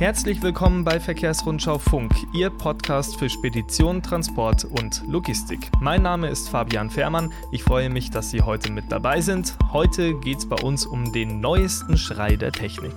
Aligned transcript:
Herzlich 0.00 0.40
willkommen 0.40 0.82
bei 0.82 0.98
Verkehrsrundschau 0.98 1.76
Funk, 1.76 2.14
Ihr 2.32 2.48
Podcast 2.48 3.18
für 3.18 3.28
Spedition, 3.28 4.02
Transport 4.02 4.64
und 4.64 5.02
Logistik. 5.06 5.70
Mein 5.78 6.00
Name 6.00 6.30
ist 6.30 6.48
Fabian 6.48 6.88
Fährmann. 6.88 7.30
Ich 7.52 7.62
freue 7.62 7.90
mich, 7.90 8.08
dass 8.08 8.30
Sie 8.30 8.40
heute 8.40 8.72
mit 8.72 8.90
dabei 8.90 9.20
sind. 9.20 9.58
Heute 9.74 10.18
geht 10.20 10.38
es 10.38 10.48
bei 10.48 10.56
uns 10.56 10.86
um 10.86 11.12
den 11.12 11.40
neuesten 11.42 11.98
Schrei 11.98 12.36
der 12.36 12.50
Technik. 12.50 12.94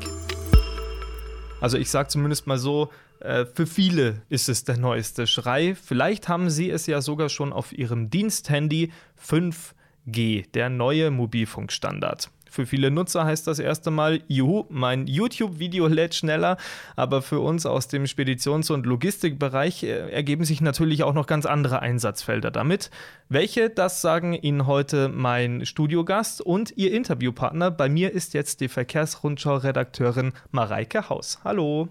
Also 1.60 1.78
ich 1.78 1.89
sage 1.89 2.08
zumindest 2.08 2.47
mal 2.47 2.58
so, 2.58 2.89
äh, 3.20 3.46
für 3.47 3.67
viele 3.67 4.22
ist 4.29 4.47
es 4.47 4.63
der 4.63 4.78
neueste 4.78 5.28
Schrei. 5.28 5.76
Vielleicht 5.76 6.29
haben 6.29 6.49
Sie 6.49 6.70
es 6.70 6.88
ja 6.88 7.01
sogar 7.01 7.28
schon 7.28 7.51
auf 7.51 7.74
Ihrem 7.74 8.12
Diensthandy 8.12 8.94
5G, 9.22 10.49
der 10.54 10.70
neue 10.70 11.12
Mobilfunkstandard. 11.12 12.31
Für 12.54 12.67
viele 12.67 12.92
Nutzer 12.92 13.26
heißt 13.26 13.47
das 13.47 13.58
erste 13.58 13.90
Mal, 13.90 14.22
juhu, 14.28 14.65
mein 14.70 15.08
YouTube-Video 15.08 15.88
lädt 15.88 16.13
schneller, 16.13 16.58
aber 16.95 17.23
für 17.23 17.40
uns 17.40 17.66
aus 17.66 17.88
dem 17.88 18.05
Speditions- 18.05 18.70
und 18.70 18.85
Logistikbereich 18.85 19.81
äh, 19.81 20.12
ergeben 20.12 20.45
sich 20.45 20.62
natürlich 20.62 21.02
auch 21.02 21.16
noch 21.16 21.26
ganz 21.26 21.48
andere 21.48 21.81
Einsatzfelder 21.81 22.52
damit. 22.52 22.91
Welche, 23.27 23.71
das 23.71 24.02
sagen 24.03 24.34
Ihnen 24.34 24.67
heute 24.67 25.09
mein 25.09 25.66
Studiogast 25.66 26.41
und 26.41 26.77
Ihr 26.77 26.93
Interviewpartner. 26.93 27.71
Bei 27.71 27.89
mir 27.89 28.12
ist 28.12 28.35
jetzt 28.35 28.62
die 28.62 28.67
Verkehrsrundschau-Redakteurin 28.67 30.34
Mareike 30.51 31.09
Haus. 31.09 31.40
Hallo. 31.43 31.88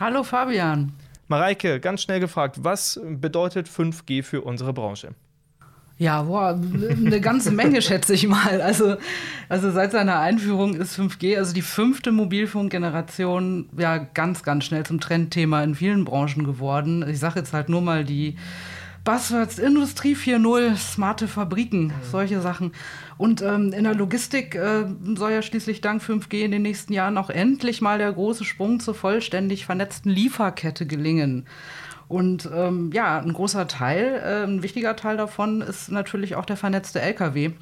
Hallo 0.00 0.22
Fabian. 0.22 0.94
Mareike, 1.28 1.78
ganz 1.78 2.00
schnell 2.00 2.20
gefragt, 2.20 2.56
was 2.62 2.98
bedeutet 3.04 3.68
5G 3.68 4.22
für 4.22 4.40
unsere 4.40 4.72
Branche? 4.72 5.14
Ja, 6.00 6.22
boah, 6.22 6.58
eine 6.58 7.20
ganze 7.20 7.50
Menge, 7.50 7.82
schätze 7.82 8.14
ich 8.14 8.26
mal. 8.26 8.62
Also, 8.62 8.96
also 9.50 9.70
seit 9.70 9.92
seiner 9.92 10.18
Einführung 10.18 10.72
ist 10.72 10.98
5G, 10.98 11.36
also 11.36 11.52
die 11.52 11.60
fünfte 11.60 12.10
Mobilfunkgeneration, 12.10 13.68
ja 13.76 13.98
ganz, 13.98 14.42
ganz 14.42 14.64
schnell 14.64 14.86
zum 14.86 14.98
Trendthema 14.98 15.62
in 15.62 15.74
vielen 15.74 16.06
Branchen 16.06 16.44
geworden. 16.44 17.04
Ich 17.06 17.18
sage 17.18 17.40
jetzt 17.40 17.52
halt 17.52 17.68
nur 17.68 17.82
mal 17.82 18.04
die 18.04 18.36
Buzzwords 19.04 19.58
Industrie 19.58 20.14
4.0, 20.14 20.74
smarte 20.76 21.28
Fabriken, 21.28 21.92
solche 22.10 22.40
Sachen. 22.40 22.72
Und 23.18 23.42
ähm, 23.42 23.74
in 23.74 23.84
der 23.84 23.94
Logistik 23.94 24.54
äh, 24.54 24.86
soll 25.16 25.32
ja 25.32 25.42
schließlich 25.42 25.82
dank 25.82 26.02
5G 26.02 26.40
in 26.40 26.50
den 26.50 26.62
nächsten 26.62 26.94
Jahren 26.94 27.18
auch 27.18 27.28
endlich 27.28 27.82
mal 27.82 27.98
der 27.98 28.10
große 28.10 28.46
Sprung 28.46 28.80
zur 28.80 28.94
vollständig 28.94 29.66
vernetzten 29.66 30.10
Lieferkette 30.10 30.86
gelingen. 30.86 31.44
Und 32.10 32.50
ähm, 32.52 32.90
ja, 32.92 33.20
ein 33.20 33.32
großer 33.32 33.68
Teil, 33.68 34.20
äh, 34.24 34.42
ein 34.42 34.64
wichtiger 34.64 34.96
Teil 34.96 35.16
davon 35.16 35.60
ist 35.60 35.92
natürlich 35.92 36.34
auch 36.34 36.44
der 36.44 36.56
vernetzte 36.56 37.00
LKW. 37.00 37.52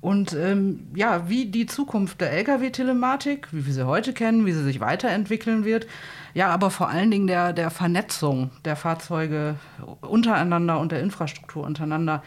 Und 0.00 0.32
ähm, 0.32 0.86
ja, 0.94 1.28
wie 1.28 1.44
die 1.44 1.66
Zukunft 1.66 2.22
der 2.22 2.32
Lkw-Telematik, 2.32 3.48
wie 3.52 3.66
wir 3.66 3.74
sie 3.74 3.86
heute 3.86 4.14
kennen, 4.14 4.46
wie 4.46 4.52
sie 4.52 4.64
sich 4.64 4.80
weiterentwickeln 4.80 5.66
wird, 5.66 5.86
ja, 6.32 6.48
aber 6.48 6.70
vor 6.70 6.88
allen 6.88 7.10
Dingen 7.10 7.26
der, 7.26 7.52
der 7.52 7.68
Vernetzung 7.68 8.50
der 8.64 8.76
Fahrzeuge 8.76 9.56
untereinander 10.00 10.80
und 10.80 10.90
der 10.90 11.02
Infrastruktur 11.02 11.66
untereinander 11.66 12.22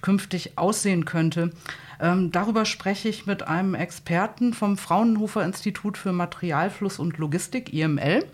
künftig 0.00 0.58
aussehen 0.58 1.04
könnte. 1.04 1.50
Ähm, 2.00 2.32
darüber 2.32 2.64
spreche 2.64 3.08
ich 3.08 3.24
mit 3.24 3.46
einem 3.46 3.76
Experten 3.76 4.52
vom 4.52 4.76
Fraunhofer 4.76 5.44
Institut 5.44 5.96
für 5.96 6.10
Materialfluss 6.10 6.98
und 6.98 7.18
Logistik, 7.18 7.72
IML. 7.72 8.24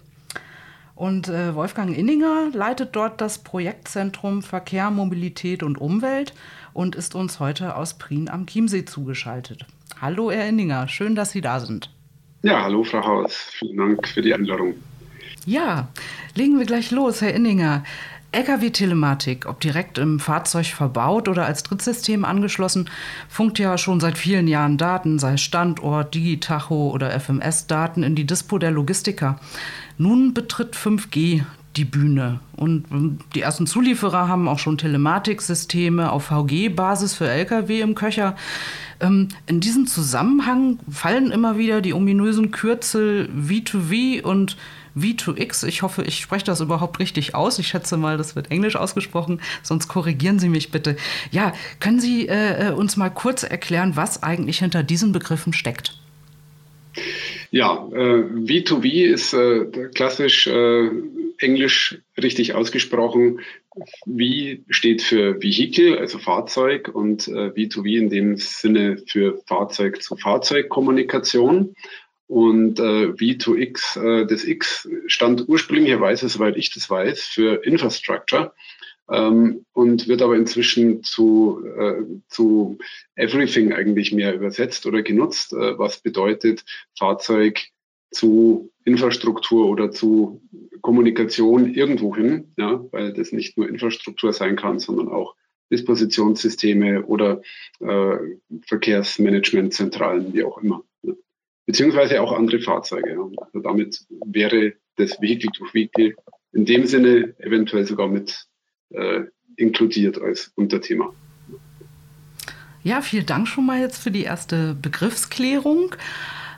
Und 0.99 1.29
äh, 1.29 1.55
Wolfgang 1.55 1.97
Inninger 1.97 2.51
leitet 2.53 2.97
dort 2.97 3.21
das 3.21 3.39
Projektzentrum 3.39 4.43
Verkehr, 4.43 4.91
Mobilität 4.91 5.63
und 5.63 5.81
Umwelt 5.81 6.35
und 6.73 6.97
ist 6.97 7.15
uns 7.15 7.39
heute 7.39 7.77
aus 7.77 7.99
Prien 7.99 8.29
am 8.29 8.49
Chiemsee 8.49 8.85
zugeschaltet. 8.85 9.65
Hallo, 10.01 10.33
Herr 10.33 10.49
Inninger, 10.49 10.89
schön, 10.89 11.15
dass 11.15 11.31
Sie 11.31 11.41
da 11.41 11.61
sind. 11.61 11.89
Ja, 12.43 12.65
hallo, 12.65 12.83
Frau 12.83 13.01
Haus. 13.07 13.33
Vielen 13.61 13.77
Dank 13.77 14.09
für 14.09 14.23
die 14.23 14.35
Einladung. 14.35 14.75
Ja, 15.47 15.87
legen 16.35 16.59
wir 16.59 16.67
gleich 16.67 16.91
los, 16.91 17.23
Herr 17.23 17.33
Inninger. 17.33 17.85
Lkw-Telematik, 18.33 19.47
ob 19.47 19.61
direkt 19.61 19.97
im 19.97 20.21
Fahrzeug 20.21 20.67
verbaut 20.67 21.29
oder 21.29 21.47
als 21.47 21.63
Drittsystem 21.63 22.25
angeschlossen, 22.25 22.91
funkt 23.29 23.59
ja 23.59 23.79
schon 23.79 24.01
seit 24.01 24.19
vielen 24.19 24.49
Jahren 24.49 24.77
Daten, 24.77 25.19
sei 25.19 25.39
Standort, 25.39 26.15
Digitacho 26.15 26.91
oder 26.91 27.19
FMS-Daten, 27.19 28.03
in 28.03 28.15
die 28.15 28.27
Dispo 28.27 28.59
der 28.59 28.71
Logistiker. 28.71 29.41
Nun 29.97 30.35
betritt 30.35 30.77
5G 30.77 31.45
die 31.77 31.85
Bühne. 31.85 32.41
Und 32.57 32.91
ähm, 32.91 33.19
die 33.35 33.41
ersten 33.41 33.67
Zulieferer 33.67 34.29
haben 34.29 34.49
auch 34.49 34.59
schon 34.59 34.79
Telematiksysteme 34.79 36.11
auf 36.11 36.25
VG-Basis 36.25 37.15
für 37.15 37.31
Lkw 37.31 37.81
im 37.81 37.95
Köcher. 37.95 38.37
Ähm, 39.01 39.29
in 39.47 39.61
diesem 39.61 39.87
Zusammenhang 39.87 40.79
fallen 40.91 41.31
immer 41.31 41.57
wieder 41.57 41.81
die 41.81 41.95
ominösen 41.95 42.51
Kürzel 42.51 43.31
V2V 43.39 44.23
und 44.23 44.57
V2X. 45.01 45.67
Ich 45.67 45.83
hoffe, 45.83 46.03
ich 46.03 46.19
spreche 46.19 46.45
das 46.45 46.61
überhaupt 46.61 46.99
richtig 46.99 47.35
aus. 47.35 47.59
Ich 47.59 47.69
schätze 47.69 47.97
mal, 47.97 48.17
das 48.17 48.37
wird 48.37 48.51
Englisch 48.51 48.77
ausgesprochen, 48.77 49.41
sonst 49.63 49.89
korrigieren 49.89 50.39
Sie 50.39 50.49
mich 50.49 50.71
bitte. 50.71 50.97
Ja, 51.31 51.53
können 51.81 52.01
Sie 52.01 52.29
äh, 52.29 52.69
äh 52.69 52.73
uns 52.73 52.97
mal 52.97 53.11
kurz 53.11 53.43
erklären, 53.43 53.97
was 53.97 54.23
eigentlich 54.23 54.59
hinter 54.59 54.83
diesen 54.83 55.13
Begriffen 55.13 55.53
steckt? 55.53 55.99
Ja, 57.51 57.89
äh, 57.93 58.25
V2V 58.45 59.07
ist 59.07 59.33
äh, 59.33 59.65
klassisch 59.95 60.47
äh, 60.47 60.91
englisch 61.39 61.99
richtig 62.21 62.53
ausgesprochen. 62.55 63.41
V 64.05 64.19
steht 64.69 65.01
für 65.03 65.41
Vehicle, 65.41 65.99
also 65.99 66.19
Fahrzeug, 66.19 66.91
und 66.93 67.29
äh, 67.29 67.51
V2V 67.51 67.97
in 67.97 68.11
dem 68.11 68.37
Sinne 68.37 68.99
für 69.07 69.41
Fahrzeug-zu-Fahrzeug-Kommunikation. 69.47 71.77
Und 72.29 72.79
äh, 72.79 73.09
V2X, 73.09 73.97
äh, 74.01 74.27
das 74.27 74.45
X 74.45 74.89
stand 75.07 75.49
ursprünglicherweise, 75.49 76.29
soweit 76.29 76.57
ich 76.57 76.73
das 76.73 76.89
weiß, 76.91 77.23
für 77.23 77.65
Infrastructure 77.65 78.53
ähm, 79.11 79.65
und 79.73 80.09
wird 80.09 80.21
aber 80.23 80.37
inzwischen 80.37 81.03
zu, 81.03 81.65
äh, 81.65 82.03
zu 82.29 82.79
Everything 83.15 83.73
eigentlich 83.73 84.13
mehr 84.13 84.35
übersetzt 84.35 84.85
oder 84.87 85.03
genutzt, 85.03 85.55
äh, 85.55 85.79
was 85.79 86.01
bedeutet 86.01 86.65
Fahrzeug 86.99 87.61
zu 88.11 88.71
Infrastruktur 88.85 89.67
oder 89.69 89.91
zu 89.91 90.43
Kommunikation 90.83 91.73
irgendwo 91.75 92.15
hin, 92.15 92.53
ja, 92.57 92.85
weil 92.91 93.13
das 93.13 93.33
nicht 93.33 93.57
nur 93.57 93.69
Infrastruktur 93.69 94.33
sein 94.33 94.57
kann, 94.57 94.79
sondern 94.79 95.09
auch 95.09 95.35
Dispositionssysteme 95.71 97.05
oder 97.05 97.43
äh, 97.81 98.17
Verkehrsmanagementzentralen, 98.67 100.33
wie 100.33 100.45
auch 100.45 100.59
immer. 100.59 100.83
Beziehungsweise 101.69 102.23
auch 102.23 102.33
andere 102.33 102.61
Fahrzeuge. 102.61 103.15
Also 103.41 103.61
damit 103.61 104.01
wäre 104.25 104.73
das 104.97 105.21
Vehicle 105.21 105.51
to 105.51 105.67
Vehicle 105.71 106.15
in 106.55 106.65
dem 106.65 106.87
Sinne 106.87 107.35
eventuell 107.41 107.85
sogar 107.85 108.09
mit 108.09 108.47
äh, 108.89 109.25
inkludiert 109.57 110.19
als 110.19 110.51
Unterthema. 110.55 111.13
Ja, 112.83 113.03
vielen 113.03 113.27
Dank 113.27 113.49
schon 113.49 113.67
mal 113.67 113.81
jetzt 113.81 114.03
für 114.03 114.11
die 114.11 114.23
erste 114.23 114.75
Begriffsklärung. 114.81 115.95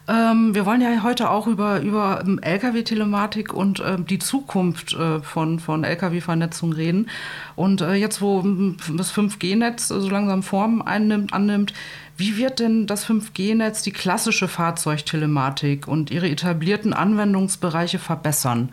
Ähm, 0.07 0.55
wir 0.55 0.65
wollen 0.65 0.81
ja 0.81 1.03
heute 1.03 1.29
auch 1.29 1.49
über, 1.49 1.81
über 1.81 2.23
ähm, 2.25 2.39
Lkw-Telematik 2.41 3.53
und 3.53 3.81
äh, 3.81 3.97
die 3.99 4.21
Zukunft 4.21 4.95
äh, 4.95 5.21
von, 5.23 5.59
von 5.59 5.83
Lkw-Vernetzung 5.83 6.73
reden. 6.73 7.11
Und 7.57 7.81
äh, 7.81 7.95
jetzt, 7.95 8.23
wo 8.23 8.43
das 8.97 9.13
5G-Netz 9.13 9.89
so 9.89 10.09
langsam 10.09 10.45
Form 10.45 10.83
einnimmt, 10.83 11.33
annimmt, 11.33 11.75
wie 12.21 12.37
wird 12.37 12.61
denn 12.61 12.87
das 12.87 13.07
5G-Netz 13.07 13.83
die 13.83 13.93
klassische 13.93 14.47
Fahrzeugtelematik 14.47 15.89
und 15.89 16.11
ihre 16.11 16.29
etablierten 16.29 16.93
Anwendungsbereiche 16.93 17.99
verbessern? 17.99 18.73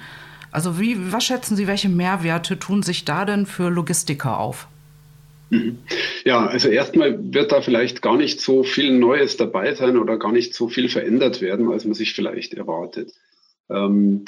Also 0.51 0.79
wie, 0.79 1.11
was 1.11 1.25
schätzen 1.25 1.55
Sie, 1.55 1.65
welche 1.65 1.89
Mehrwerte 1.89 2.59
tun 2.59 2.83
sich 2.83 3.05
da 3.05 3.25
denn 3.25 3.45
für 3.45 3.69
Logistiker 3.69 4.39
auf? 4.39 4.67
Mhm. 5.49 5.79
Ja, 6.25 6.45
also 6.45 6.67
erstmal 6.67 7.17
wird 7.33 7.51
da 7.51 7.61
vielleicht 7.61 8.01
gar 8.01 8.17
nicht 8.17 8.41
so 8.41 8.63
viel 8.63 8.91
Neues 8.91 9.37
dabei 9.37 9.73
sein 9.75 9.97
oder 9.97 10.17
gar 10.17 10.33
nicht 10.33 10.53
so 10.53 10.67
viel 10.67 10.89
verändert 10.89 11.41
werden, 11.41 11.71
als 11.71 11.85
man 11.85 11.93
sich 11.93 12.13
vielleicht 12.13 12.53
erwartet. 12.53 13.13
Ähm, 13.69 14.25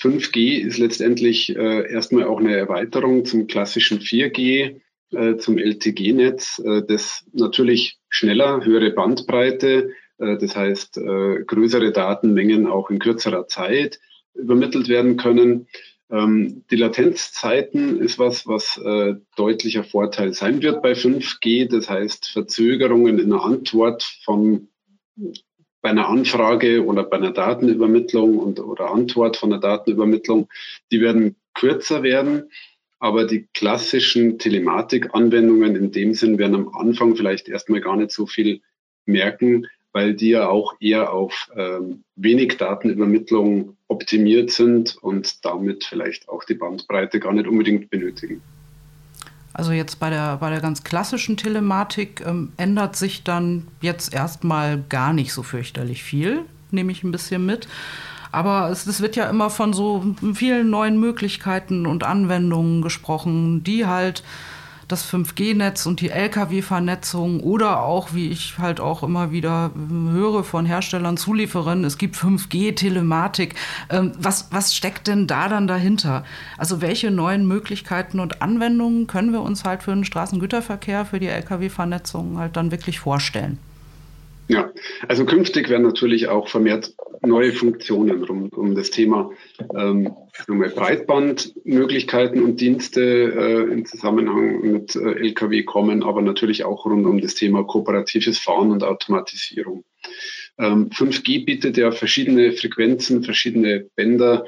5G 0.00 0.58
ist 0.58 0.78
letztendlich 0.78 1.56
äh, 1.56 1.90
erstmal 1.92 2.24
auch 2.24 2.38
eine 2.38 2.56
Erweiterung 2.56 3.24
zum 3.24 3.46
klassischen 3.46 3.98
4G, 4.00 4.80
äh, 5.12 5.36
zum 5.36 5.58
LTG-Netz, 5.58 6.62
äh, 6.64 6.82
das 6.86 7.24
natürlich 7.32 7.98
schneller, 8.12 8.64
höhere 8.64 8.90
Bandbreite, 8.90 9.94
äh, 10.18 10.36
das 10.36 10.54
heißt 10.54 10.98
äh, 10.98 11.42
größere 11.44 11.90
Datenmengen 11.90 12.66
auch 12.68 12.90
in 12.90 12.98
kürzerer 12.98 13.48
Zeit 13.48 13.98
übermittelt 14.34 14.88
werden 14.88 15.16
können. 15.16 15.66
Ähm, 16.10 16.64
die 16.70 16.76
Latenzzeiten 16.76 18.00
ist 18.00 18.18
was, 18.18 18.46
was 18.46 18.78
äh, 18.78 19.14
deutlicher 19.36 19.82
Vorteil 19.82 20.34
sein 20.34 20.62
wird 20.62 20.82
bei 20.82 20.92
5G. 20.92 21.68
Das 21.70 21.88
heißt, 21.88 22.28
Verzögerungen 22.28 23.18
in 23.18 23.30
der 23.30 23.42
Antwort 23.42 24.02
von 24.24 24.68
bei 25.80 25.90
einer 25.90 26.08
Anfrage 26.08 26.84
oder 26.84 27.02
bei 27.02 27.16
einer 27.16 27.32
Datenübermittlung 27.32 28.38
und, 28.38 28.60
oder 28.60 28.92
Antwort 28.92 29.36
von 29.36 29.50
der 29.50 29.58
Datenübermittlung, 29.58 30.48
die 30.92 31.00
werden 31.00 31.34
kürzer 31.54 32.04
werden. 32.04 32.50
Aber 33.02 33.26
die 33.26 33.48
klassischen 33.52 34.38
Telematikanwendungen 34.38 35.74
in 35.74 35.90
dem 35.90 36.14
Sinn 36.14 36.38
werden 36.38 36.54
am 36.54 36.68
Anfang 36.72 37.16
vielleicht 37.16 37.48
erstmal 37.48 37.80
gar 37.80 37.96
nicht 37.96 38.12
so 38.12 38.26
viel 38.26 38.60
merken, 39.06 39.66
weil 39.90 40.14
die 40.14 40.28
ja 40.28 40.48
auch 40.48 40.74
eher 40.78 41.12
auf 41.12 41.50
ähm, 41.56 42.04
wenig 42.14 42.58
Datenübermittlung 42.58 43.76
optimiert 43.88 44.52
sind 44.52 44.96
und 45.02 45.44
damit 45.44 45.82
vielleicht 45.82 46.28
auch 46.28 46.44
die 46.44 46.54
Bandbreite 46.54 47.18
gar 47.18 47.32
nicht 47.32 47.48
unbedingt 47.48 47.90
benötigen. 47.90 48.40
Also 49.52 49.72
jetzt 49.72 49.98
bei 49.98 50.08
der, 50.08 50.36
bei 50.36 50.50
der 50.50 50.60
ganz 50.60 50.84
klassischen 50.84 51.36
Telematik 51.36 52.22
ähm, 52.24 52.52
ändert 52.56 52.94
sich 52.94 53.24
dann 53.24 53.66
jetzt 53.80 54.14
erstmal 54.14 54.80
gar 54.88 55.12
nicht 55.12 55.32
so 55.32 55.42
fürchterlich 55.42 56.04
viel, 56.04 56.44
nehme 56.70 56.92
ich 56.92 57.02
ein 57.02 57.10
bisschen 57.10 57.44
mit. 57.44 57.66
Aber 58.32 58.70
es, 58.70 58.86
es 58.86 59.00
wird 59.00 59.14
ja 59.14 59.28
immer 59.28 59.50
von 59.50 59.72
so 59.72 60.14
vielen 60.34 60.70
neuen 60.70 60.98
Möglichkeiten 60.98 61.86
und 61.86 62.02
Anwendungen 62.02 62.82
gesprochen, 62.82 63.62
die 63.62 63.86
halt 63.86 64.24
das 64.88 65.10
5G-Netz 65.10 65.86
und 65.86 66.00
die 66.00 66.10
Lkw-Vernetzung 66.10 67.40
oder 67.40 67.82
auch, 67.82 68.12
wie 68.12 68.28
ich 68.28 68.58
halt 68.58 68.80
auch 68.80 69.02
immer 69.02 69.32
wieder 69.32 69.70
höre 69.74 70.44
von 70.44 70.66
Herstellern, 70.66 71.16
Zulieferern, 71.16 71.84
es 71.84 71.98
gibt 71.98 72.16
5G-Telematik. 72.16 73.54
Ähm, 73.90 74.12
was, 74.18 74.48
was 74.50 74.74
steckt 74.74 75.06
denn 75.08 75.26
da 75.26 75.48
dann 75.48 75.66
dahinter? 75.66 76.24
Also 76.58 76.80
welche 76.80 77.10
neuen 77.10 77.46
Möglichkeiten 77.46 78.20
und 78.20 78.42
Anwendungen 78.42 79.06
können 79.06 79.32
wir 79.32 79.40
uns 79.40 79.64
halt 79.64 79.82
für 79.82 79.94
den 79.94 80.04
Straßengüterverkehr, 80.04 81.06
für 81.06 81.20
die 81.20 81.28
Lkw-Vernetzung 81.28 82.38
halt 82.38 82.56
dann 82.56 82.70
wirklich 82.70 83.00
vorstellen? 83.00 83.58
Ja, 84.48 84.72
also 85.08 85.24
künftig 85.24 85.68
werden 85.68 85.84
natürlich 85.84 86.28
auch 86.28 86.48
vermehrt 86.48 86.94
neue 87.22 87.52
Funktionen 87.52 88.24
rund 88.24 88.54
um 88.54 88.74
das 88.74 88.90
Thema 88.90 89.30
ähm, 89.76 90.12
Breitbandmöglichkeiten 90.46 92.42
und 92.42 92.60
Dienste 92.60 93.00
äh, 93.00 93.72
im 93.72 93.84
Zusammenhang 93.86 94.60
mit 94.60 94.96
äh, 94.96 95.12
Lkw 95.12 95.62
kommen, 95.62 96.02
aber 96.02 96.22
natürlich 96.22 96.64
auch 96.64 96.84
rund 96.84 97.06
um 97.06 97.20
das 97.20 97.34
Thema 97.34 97.64
kooperatives 97.64 98.38
Fahren 98.38 98.72
und 98.72 98.82
Automatisierung. 98.82 99.84
Ähm, 100.58 100.90
5G 100.90 101.44
bietet 101.44 101.76
ja 101.76 101.92
verschiedene 101.92 102.52
Frequenzen, 102.52 103.22
verschiedene 103.22 103.86
Bänder 103.94 104.44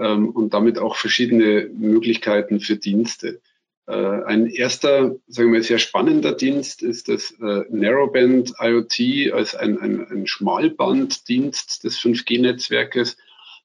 ähm, 0.00 0.30
und 0.30 0.54
damit 0.54 0.78
auch 0.78 0.96
verschiedene 0.96 1.70
Möglichkeiten 1.72 2.60
für 2.60 2.76
Dienste. 2.76 3.40
Äh, 3.86 3.92
ein 3.92 4.46
erster, 4.46 5.16
sagen 5.26 5.52
wir, 5.52 5.62
sehr 5.62 5.78
spannender 5.78 6.32
Dienst 6.32 6.82
ist 6.82 7.08
das 7.08 7.32
äh, 7.32 7.64
Narrowband 7.70 8.54
IoT 8.60 9.32
als 9.32 9.54
ein, 9.54 9.78
ein, 9.78 10.06
ein 10.10 10.26
Schmalbanddienst 10.26 11.84
des 11.84 11.98
5G-Netzwerkes, 11.98 13.16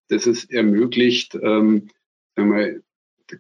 das 0.10 0.26
es 0.26 0.46
ermöglicht, 0.46 1.36
ähm, 1.36 1.90
sagen 2.36 2.56
wir, 2.56 2.82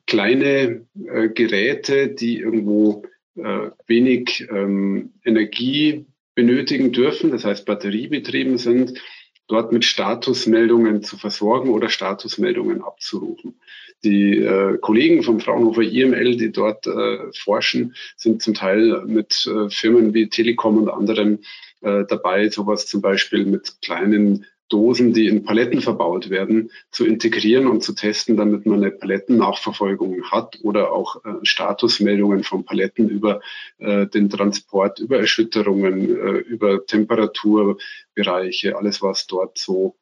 kleine 0.05 0.85
äh, 1.07 1.29
Geräte, 1.29 2.09
die 2.09 2.37
irgendwo 2.37 3.03
äh, 3.35 3.71
wenig 3.87 4.47
ähm, 4.49 5.13
Energie 5.25 6.05
benötigen 6.35 6.93
dürfen, 6.93 7.31
das 7.31 7.43
heißt 7.43 7.65
batteriebetrieben 7.65 8.57
sind, 8.57 9.01
dort 9.49 9.73
mit 9.73 9.83
Statusmeldungen 9.83 11.03
zu 11.03 11.17
versorgen 11.17 11.69
oder 11.69 11.89
Statusmeldungen 11.89 12.81
abzurufen. 12.81 13.59
Die 14.03 14.37
äh, 14.37 14.77
Kollegen 14.77 15.23
vom 15.23 15.41
Fraunhofer 15.41 15.81
IML, 15.81 16.37
die 16.37 16.53
dort 16.53 16.87
äh, 16.87 17.17
forschen, 17.33 17.95
sind 18.15 18.41
zum 18.41 18.53
Teil 18.53 19.03
mit 19.05 19.45
äh, 19.45 19.69
Firmen 19.69 20.13
wie 20.13 20.29
Telekom 20.29 20.77
und 20.77 20.89
anderen 20.89 21.39
äh, 21.81 22.05
dabei, 22.07 22.49
sowas 22.49 22.85
zum 22.85 23.01
Beispiel 23.01 23.45
mit 23.45 23.81
kleinen 23.81 24.45
Dosen, 24.69 25.13
die 25.13 25.27
in 25.27 25.43
Paletten 25.43 25.81
verbaut 25.81 26.29
werden, 26.29 26.71
zu 26.91 27.05
integrieren 27.05 27.67
und 27.67 27.83
zu 27.83 27.93
testen, 27.93 28.37
damit 28.37 28.65
man 28.65 28.81
eine 28.81 28.91
Palettennachverfolgung 28.91 30.23
hat 30.31 30.59
oder 30.61 30.91
auch 30.91 31.23
äh, 31.25 31.33
Statusmeldungen 31.43 32.43
von 32.43 32.63
Paletten 32.63 33.09
über 33.09 33.41
äh, 33.79 34.07
den 34.07 34.29
Transport, 34.29 34.99
über 34.99 35.19
Erschütterungen, 35.19 36.17
äh, 36.17 36.37
über 36.39 36.85
Temperaturbereiche, 36.85 38.77
alles 38.77 39.01
was 39.01 39.27
dort 39.27 39.57
so 39.57 39.95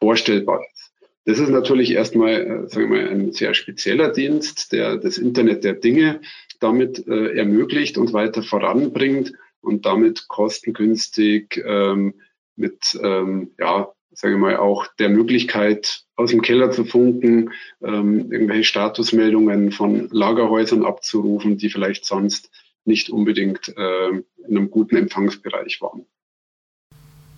vorstellbar 0.00 0.60
ist. 0.72 0.92
Das 1.26 1.40
ist 1.40 1.50
natürlich 1.50 1.90
erstmal, 1.90 2.32
äh, 2.32 2.68
sagen 2.68 2.90
wir 2.90 3.02
mal, 3.02 3.08
ein 3.08 3.32
sehr 3.32 3.52
spezieller 3.54 4.12
Dienst, 4.12 4.72
der 4.72 4.96
das 4.96 5.18
Internet 5.18 5.64
der 5.64 5.74
Dinge 5.74 6.20
damit 6.60 7.06
äh, 7.06 7.36
ermöglicht 7.36 7.98
und 7.98 8.12
weiter 8.12 8.42
voranbringt 8.42 9.32
und 9.60 9.84
damit 9.84 10.28
kostengünstig 10.28 11.62
ähm, 11.66 12.14
mit 12.54 12.98
ähm, 13.02 13.50
ja, 13.58 13.92
sage 14.16 14.34
ich 14.34 14.40
mal, 14.40 14.56
auch 14.56 14.86
der 14.98 15.10
Möglichkeit, 15.10 16.04
aus 16.16 16.30
dem 16.30 16.40
Keller 16.40 16.70
zu 16.70 16.84
funken, 16.84 17.52
ähm, 17.82 18.32
irgendwelche 18.32 18.64
Statusmeldungen 18.64 19.70
von 19.70 20.08
Lagerhäusern 20.10 20.84
abzurufen, 20.84 21.58
die 21.58 21.68
vielleicht 21.68 22.06
sonst 22.06 22.50
nicht 22.86 23.10
unbedingt 23.10 23.68
äh, 23.76 24.08
in 24.08 24.24
einem 24.48 24.70
guten 24.70 24.96
Empfangsbereich 24.96 25.80
waren. 25.82 26.06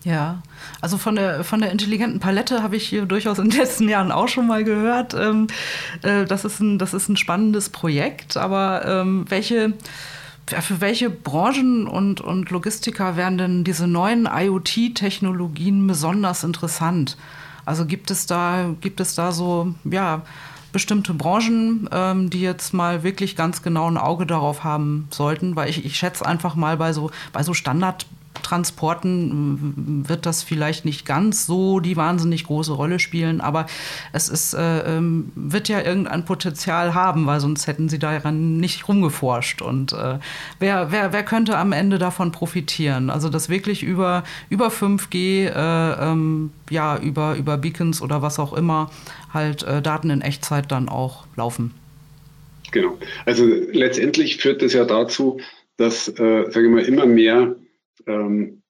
Ja, 0.05 0.43
also 0.81 0.97
von 0.97 1.17
der, 1.17 1.43
von 1.43 1.61
der 1.61 1.73
intelligenten 1.73 2.21
Palette 2.21 2.63
habe 2.63 2.77
ich 2.77 2.89
hier 2.89 3.05
durchaus 3.05 3.39
in 3.41 3.51
den 3.51 3.59
letzten 3.59 3.89
Jahren 3.89 4.13
auch 4.13 4.29
schon 4.29 4.47
mal 4.47 4.63
gehört. 4.63 5.15
Ähm, 5.15 5.49
äh, 6.03 6.25
das, 6.25 6.45
ist 6.45 6.61
ein, 6.61 6.79
das 6.79 6.95
ist 6.95 7.09
ein 7.09 7.17
spannendes 7.17 7.71
Projekt, 7.71 8.37
aber 8.37 8.85
ähm, 8.87 9.25
welche 9.29 9.73
für 10.51 10.81
welche 10.81 11.11
Branchen 11.11 11.87
und, 11.87 12.21
und 12.21 12.51
Logistiker 12.51 13.17
wären 13.17 13.39
denn 13.39 13.65
diese 13.65 13.87
neuen 13.87 14.29
IoT-Technologien 14.33 15.87
besonders 15.87 16.45
interessant? 16.45 17.17
Also 17.65 17.85
gibt 17.85 18.11
es 18.11 18.27
da, 18.27 18.75
gibt 18.81 19.01
es 19.01 19.15
da 19.15 19.33
so, 19.33 19.75
ja, 19.85 20.23
bestimmte 20.73 21.15
Branchen, 21.15 21.89
ähm, 21.93 22.31
die 22.31 22.41
jetzt 22.41 22.75
mal 22.75 23.03
wirklich 23.03 23.37
ganz 23.37 23.63
genau 23.63 23.91
ein 23.91 23.97
Auge 23.97 24.27
darauf 24.27 24.65
haben 24.65 25.09
sollten, 25.11 25.57
weil 25.57 25.71
ich, 25.71 25.85
ich 25.85 25.97
schätze 25.97 26.25
einfach 26.27 26.55
mal 26.55 26.77
bei 26.77 26.93
so, 26.93 27.11
bei 27.33 27.43
so 27.43 27.55
Standard 27.55 28.07
Transporten 28.43 30.05
wird 30.09 30.25
das 30.25 30.43
vielleicht 30.43 30.85
nicht 30.85 31.05
ganz 31.05 31.47
so 31.47 31.81
die 31.81 31.97
wahnsinnig 31.97 32.45
große 32.45 32.73
Rolle 32.73 32.99
spielen, 32.99 33.41
aber 33.41 33.67
es 34.13 34.29
ist, 34.29 34.55
äh, 34.55 34.97
ähm, 34.97 35.33
wird 35.35 35.69
ja 35.69 35.83
irgendein 35.83 36.25
Potenzial 36.25 36.95
haben, 36.95 37.27
weil 37.27 37.41
sonst 37.41 37.67
hätten 37.67 37.89
sie 37.89 37.99
daran 37.99 38.57
nicht 38.57 38.89
rumgeforscht. 38.89 39.61
Und 39.61 39.93
äh, 39.93 40.19
wer, 40.59 40.91
wer, 40.91 41.13
wer 41.13 41.25
könnte 41.25 41.59
am 41.59 41.73
Ende 41.73 41.99
davon 41.99 42.33
profitieren? 42.33 43.11
Also 43.11 43.29
das 43.29 43.49
wirklich 43.49 43.83
über, 43.83 44.25
über 44.49 44.69
5G, 44.69 45.49
äh, 45.49 46.11
ähm, 46.11 46.51
ja, 46.71 46.99
über, 46.99 47.37
über 47.37 47.59
Beacons 47.59 48.01
oder 48.01 48.23
was 48.23 48.39
auch 48.39 48.53
immer, 48.53 48.91
halt 49.33 49.63
äh, 49.65 49.83
Daten 49.83 50.11
in 50.11 50.23
Echtzeit 50.23 50.71
dann 50.71 50.89
auch 50.89 51.25
laufen. 51.37 51.75
Genau. 52.71 52.99
Also 53.25 53.47
letztendlich 53.47 54.39
führt 54.39 54.63
das 54.63 54.73
ja 54.73 54.85
dazu, 54.85 55.41
dass, 55.77 56.09
äh, 56.09 56.45
sage 56.51 56.67
ich 56.67 56.73
mal, 56.73 56.83
immer 56.83 57.07
mehr 57.07 57.55
ähm, 58.09 58.63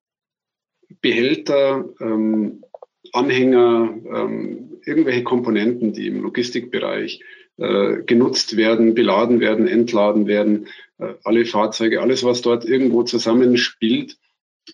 Behälter, 1.01 1.89
ähm, 2.01 2.65
Anhänger, 3.13 3.95
ähm, 4.13 4.81
irgendwelche 4.85 5.25
Komponenten, 5.25 5.93
die 5.93 6.09
im 6.09 6.23
Logistikbereich 6.23 7.23
äh, 7.59 8.03
genutzt 8.05 8.57
werden, 8.57 8.95
beladen 8.95 9.41
werden, 9.41 9.67
entladen 9.67 10.27
werden, 10.27 10.69
äh, 10.99 11.15
alle 11.25 11.45
Fahrzeuge, 11.45 12.01
alles, 12.01 12.25
was 12.25 12.43
dort 12.43 12.65
irgendwo 12.65 13.03
zusammenspielt, 13.03 14.17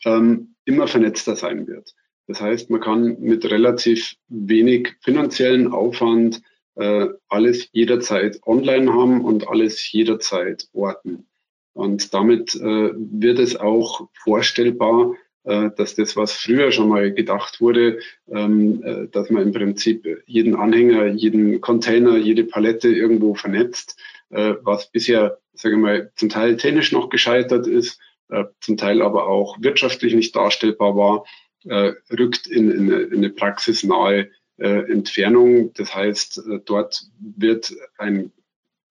ähm, 0.05 0.55
immer 0.65 0.87
vernetzter 0.87 1.37
sein 1.37 1.67
wird. 1.67 1.95
Das 2.27 2.41
heißt, 2.41 2.71
man 2.71 2.81
kann 2.81 3.21
mit 3.21 3.45
relativ 3.51 4.17
wenig 4.29 4.95
finanziellen 5.01 5.69
Aufwand 5.69 6.43
äh, 6.77 7.09
alles 7.29 7.69
jederzeit 7.73 8.41
online 8.47 8.93
haben 8.93 9.25
und 9.25 9.49
alles 9.49 9.91
jederzeit 9.93 10.69
orten. 10.73 11.27
Und 11.75 12.15
damit 12.15 12.55
äh, 12.55 12.91
wird 12.95 13.39
es 13.39 13.57
auch 13.57 14.09
vorstellbar, 14.15 15.15
äh, 15.45 15.71
dass 15.77 15.95
das, 15.95 16.17
was 16.17 16.33
früher 16.33 16.73
schon 16.73 16.89
mal 16.89 17.13
gedacht 17.13 17.61
wurde, 17.61 17.99
ähm, 18.29 18.83
äh, 18.83 19.09
dass 19.09 19.29
man 19.29 19.43
im 19.43 19.53
Prinzip 19.53 20.07
jeden 20.27 20.57
Anhänger, 20.57 21.07
jeden 21.09 21.61
Container, 21.61 22.17
jede 22.17 22.45
Palette 22.45 22.89
irgendwo 22.89 23.35
vernetzt, 23.35 24.01
äh, 24.31 24.55
was 24.63 24.91
bisher, 24.91 25.39
sage 25.53 25.75
ich 25.75 25.81
mal, 25.81 26.13
zum 26.17 26.31
Teil 26.31 26.57
technisch 26.57 26.93
noch 26.93 27.11
gescheitert 27.11 27.67
ist, 27.67 28.01
äh, 28.31 28.45
zum 28.61 28.79
Teil 28.79 29.03
aber 29.03 29.27
auch 29.27 29.57
wirtschaftlich 29.61 30.15
nicht 30.15 30.35
darstellbar 30.35 30.97
war, 30.97 31.25
äh, 31.65 31.93
rückt 32.17 32.47
in, 32.47 32.71
in, 32.71 32.91
in 32.91 33.19
eine 33.19 33.31
praxisnahe 33.31 34.31
Entfernung. 34.57 35.73
Das 35.75 35.93
heißt, 35.93 36.41
dort 36.65 37.03
wird 37.19 37.75
ein 37.99 38.31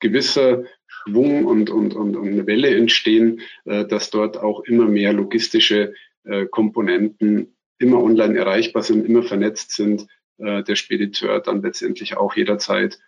gewisser 0.01 0.65
Schwung 1.07 1.45
und, 1.45 1.69
und, 1.69 1.95
und, 1.95 2.15
eine 2.17 2.47
Welle 2.47 2.75
entstehen, 2.75 3.41
äh, 3.65 3.85
dass 3.85 4.09
dort 4.09 4.37
auch 4.37 4.61
immer 4.61 4.85
mehr 4.85 5.13
logistische 5.13 5.93
äh, 6.23 6.45
Komponenten 6.45 7.55
immer 7.79 8.01
online 8.01 8.37
erreichbar 8.37 8.83
sind, 8.83 9.05
immer 9.05 9.23
vernetzt 9.23 9.71
sind, 9.71 10.07
äh, 10.37 10.63
der 10.63 10.75
Spediteur 10.75 11.39
dann 11.39 11.61
letztendlich 11.61 12.17
auch 12.17 12.35
jederzeit 12.35 12.99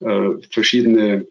äh, 0.00 0.30
verschiedene 0.50 1.26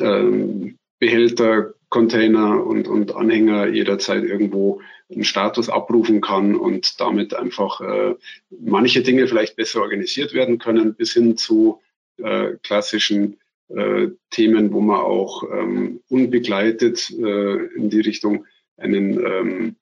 ähm, 0.00 0.76
Behälter, 0.98 1.74
Container 1.88 2.64
und, 2.66 2.86
und 2.88 3.14
Anhänger 3.14 3.68
jederzeit 3.68 4.24
irgendwo 4.24 4.80
einen 5.10 5.24
Status 5.24 5.68
abrufen 5.68 6.20
kann 6.20 6.54
und 6.54 7.00
damit 7.00 7.34
einfach 7.34 7.80
äh, 7.80 8.14
manche 8.50 9.02
Dinge 9.02 9.26
vielleicht 9.26 9.56
besser 9.56 9.80
organisiert 9.80 10.34
werden 10.34 10.58
können, 10.58 10.94
bis 10.94 11.14
hin 11.14 11.36
zu 11.36 11.80
äh, 12.18 12.56
klassischen 12.62 13.38
äh, 13.68 14.08
Themen, 14.30 14.72
wo 14.72 14.80
man 14.80 15.00
auch 15.00 15.44
ähm, 15.52 16.00
unbegleitet 16.08 17.10
äh, 17.10 17.66
in 17.74 17.90
die 17.90 18.00
Richtung 18.00 18.46
einen 18.76 19.18
ähm, 19.24 19.76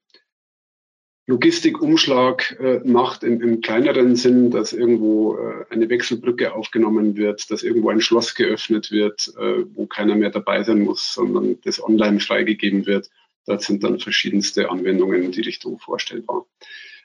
Logistikumschlag 1.28 2.57
äh, 2.61 2.81
macht 2.88 3.25
im, 3.25 3.40
im, 3.40 3.61
kleineren 3.61 4.14
Sinn, 4.14 4.50
dass 4.50 4.73
irgendwo 4.73 5.37
äh, 5.37 5.64
eine 5.71 5.88
Wechselbrücke 5.88 6.55
aufgenommen 6.55 7.16
wird, 7.16 7.50
dass 7.50 7.64
irgendwo 7.64 7.90
ein 7.90 8.00
Schloss 8.00 8.37
geöffnet 8.37 8.93
wird, 8.93 9.33
äh, 9.37 9.64
wo 9.75 9.87
keiner 9.87 10.14
mehr 10.14 10.31
dabei 10.31 10.62
sein 10.62 10.81
muss, 10.81 11.14
sondern 11.14 11.59
das 11.64 11.83
online 11.83 12.21
freigegeben 12.21 12.87
wird. 12.87 13.11
Dort 13.45 13.62
sind 13.62 13.83
dann 13.83 13.99
verschiedenste 13.99 14.71
Anwendungen 14.71 15.23
in 15.23 15.33
die 15.33 15.40
Richtung 15.40 15.81
vorstellbar. 15.81 16.47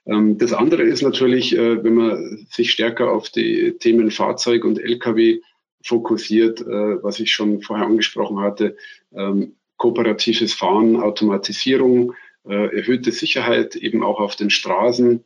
Ähm, 0.05 0.37
das 0.37 0.53
andere 0.53 0.83
ist 0.83 1.01
natürlich, 1.01 1.55
äh, 1.57 1.83
wenn 1.83 1.95
man 1.95 2.45
sich 2.49 2.71
stärker 2.71 3.11
auf 3.11 3.29
die 3.29 3.75
Themen 3.79 4.11
Fahrzeug 4.11 4.65
und 4.65 4.79
Lkw 4.79 5.41
fokussiert, 5.83 6.61
äh, 6.61 7.03
was 7.03 7.19
ich 7.19 7.31
schon 7.31 7.61
vorher 7.61 7.85
angesprochen 7.85 8.39
hatte, 8.39 8.75
ähm, 9.13 9.55
kooperatives 9.77 10.53
Fahren, 10.53 10.97
Automatisierung, 10.97 12.13
äh, 12.47 12.75
erhöhte 12.75 13.11
Sicherheit 13.11 13.75
eben 13.75 14.03
auch 14.03 14.19
auf 14.19 14.35
den 14.35 14.49
Straßen 14.49 15.23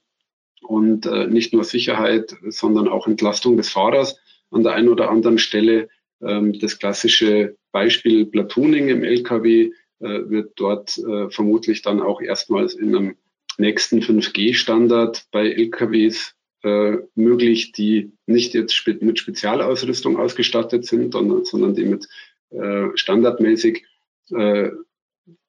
und 0.61 1.05
äh, 1.05 1.27
nicht 1.27 1.53
nur 1.53 1.63
Sicherheit, 1.63 2.35
sondern 2.47 2.87
auch 2.87 3.07
Entlastung 3.07 3.57
des 3.57 3.69
Fahrers 3.69 4.17
an 4.51 4.63
der 4.63 4.73
einen 4.73 4.89
oder 4.89 5.09
anderen 5.09 5.37
Stelle. 5.37 5.89
Ähm, 6.21 6.57
das 6.59 6.79
klassische 6.79 7.55
Beispiel 7.71 8.25
Platooning 8.25 8.89
im 8.89 9.03
LKW 9.03 9.71
äh, 9.99 10.29
wird 10.29 10.53
dort 10.55 10.97
äh, 10.97 11.29
vermutlich 11.29 11.81
dann 11.81 12.01
auch 12.01 12.21
erstmals 12.21 12.73
in 12.73 12.95
einem 12.95 13.15
nächsten 13.57 13.99
5G-Standard 13.99 15.25
bei 15.31 15.49
LKWs 15.49 16.34
äh, 16.65 16.97
möglich, 17.13 17.73
die 17.73 18.11
nicht 18.25 18.55
jetzt 18.55 18.73
spe 18.73 18.97
mit 18.99 19.19
Spezialausrüstung 19.19 20.17
ausgestattet 20.17 20.85
sind, 20.85 21.13
sondern, 21.13 21.45
sondern 21.45 21.75
die 21.75 21.85
mit 21.85 22.07
äh, 22.49 22.87
standardmäßig 22.95 23.85
äh, 24.31 24.71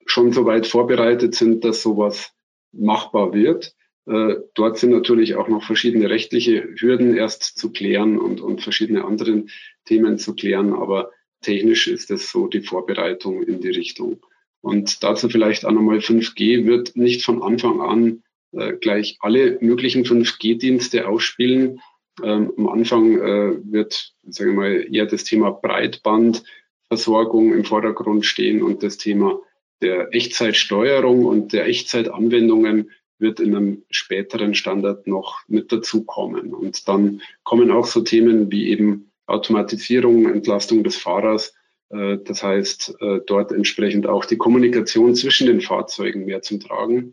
schon 0.05 0.33
so 0.33 0.45
weit 0.45 0.67
vorbereitet 0.67 1.35
sind, 1.35 1.65
dass 1.65 1.83
sowas 1.83 2.33
machbar 2.73 3.33
wird. 3.33 3.75
Äh, 4.05 4.35
dort 4.55 4.77
sind 4.77 4.91
natürlich 4.91 5.37
auch 5.37 5.49
noch 5.49 5.65
verschiedene 5.65 6.11
rechtliche 6.11 6.69
Hürden 6.79 7.17
erst 7.17 7.59
zu 7.59 7.73
klären 7.73 8.19
und, 8.19 8.43
und 8.43 8.61
verschiedene 8.61 9.07
andere 9.07 9.47
Themen 9.87 10.19
zu 10.19 10.35
klären, 10.35 10.75
aber 10.75 11.11
technisch 11.41 11.89
ist 11.89 12.11
es 12.11 12.31
so 12.31 12.47
die 12.47 12.61
Vorbereitung 12.61 13.43
in 13.43 13.63
die 13.63 13.71
Richtung. 13.71 14.21
Und 14.61 15.03
dazu 15.03 15.31
vielleicht 15.31 15.65
auch 15.65 15.73
nochmal 15.73 15.99
5G 15.99 16.67
wird 16.67 16.95
nicht 16.95 17.25
von 17.25 17.43
Anfang 17.43 17.81
an 17.81 18.23
gleich 18.81 19.19
alle 19.21 19.59
möglichen 19.61 20.05
5G-Dienste 20.05 21.09
ausspielen. 21.09 21.81
Ähm, 22.23 22.53
am 22.57 22.69
Anfang 22.69 23.19
äh, 23.19 23.57
wird, 23.65 24.15
sagen 24.27 24.51
wir 24.51 24.57
mal, 24.57 24.87
eher 24.91 25.07
das 25.07 25.25
Thema 25.25 25.51
Breitbandversorgung 25.51 27.53
im 27.53 27.65
Vordergrund 27.65 28.25
stehen 28.25 28.63
und 28.63 28.83
das 28.83 28.97
Thema 28.97 29.39
der 29.83 30.15
Echtzeitsteuerung 30.15 31.27
und 31.27 31.53
der 31.53 31.67
Echtzeitanwendungen 31.67 32.91
wird 33.19 33.41
in 33.41 33.55
einem 33.55 33.83
späteren 33.91 34.55
Standard 34.55 35.07
noch 35.07 35.41
mit 35.49 35.73
dazukommen. 35.73 36.55
Und 36.55 36.89
dann 36.89 37.21
kommen 37.45 37.71
auch 37.71 37.87
so 37.87 38.01
Themen 38.01 38.51
wie 38.51 38.69
eben 38.69 39.11
Automatisierung, 39.27 40.33
Entlastung 40.33 40.85
des 40.85 40.97
Fahrers. 40.97 41.55
Äh, 41.91 42.19
das 42.25 42.43
heißt, 42.43 42.97
äh, 43.01 43.21
dort 43.27 43.53
entsprechend 43.53 44.07
auch 44.07 44.25
die 44.25 44.39
Kommunikation 44.39 45.15
zwischen 45.15 45.47
den 45.47 45.61
Fahrzeugen 45.61 46.25
mehr 46.25 46.43
zum 46.43 46.61
Tragen, 46.61 47.13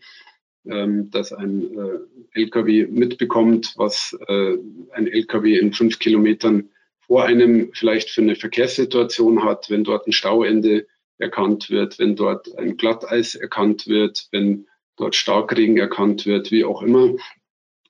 dass 0.65 1.34
ein 1.34 1.77
äh, 1.77 2.39
LKW 2.39 2.88
mitbekommt, 2.88 3.74
was 3.75 4.17
ein 4.27 5.08
LKW 5.08 5.58
in 5.58 5.74
fünf 5.74 6.00
Kilometern 6.00 6.70
vor 7.05 7.25
einem 7.25 7.72
vielleicht 7.74 8.10
für 8.10 8.22
eine 8.22 8.36
Verkehrssituation 8.36 9.43
hat, 9.43 9.70
wenn 9.70 9.84
dort 9.84 10.08
ein 10.08 10.13
Stauende 10.13 10.88
erkannt 11.17 11.70
wird, 11.70 12.00
wenn 12.00 12.15
dort 12.15 12.58
ein 12.58 12.77
Glatteis 12.77 13.36
erkannt 13.36 13.88
wird, 13.88 14.27
wenn 14.32 14.67
dort 14.98 15.15
Starkregen 15.15 15.77
erkannt 15.77 16.25
wird, 16.25 16.51
wie 16.51 16.65
auch 16.65 16.82
immer. 16.82 17.15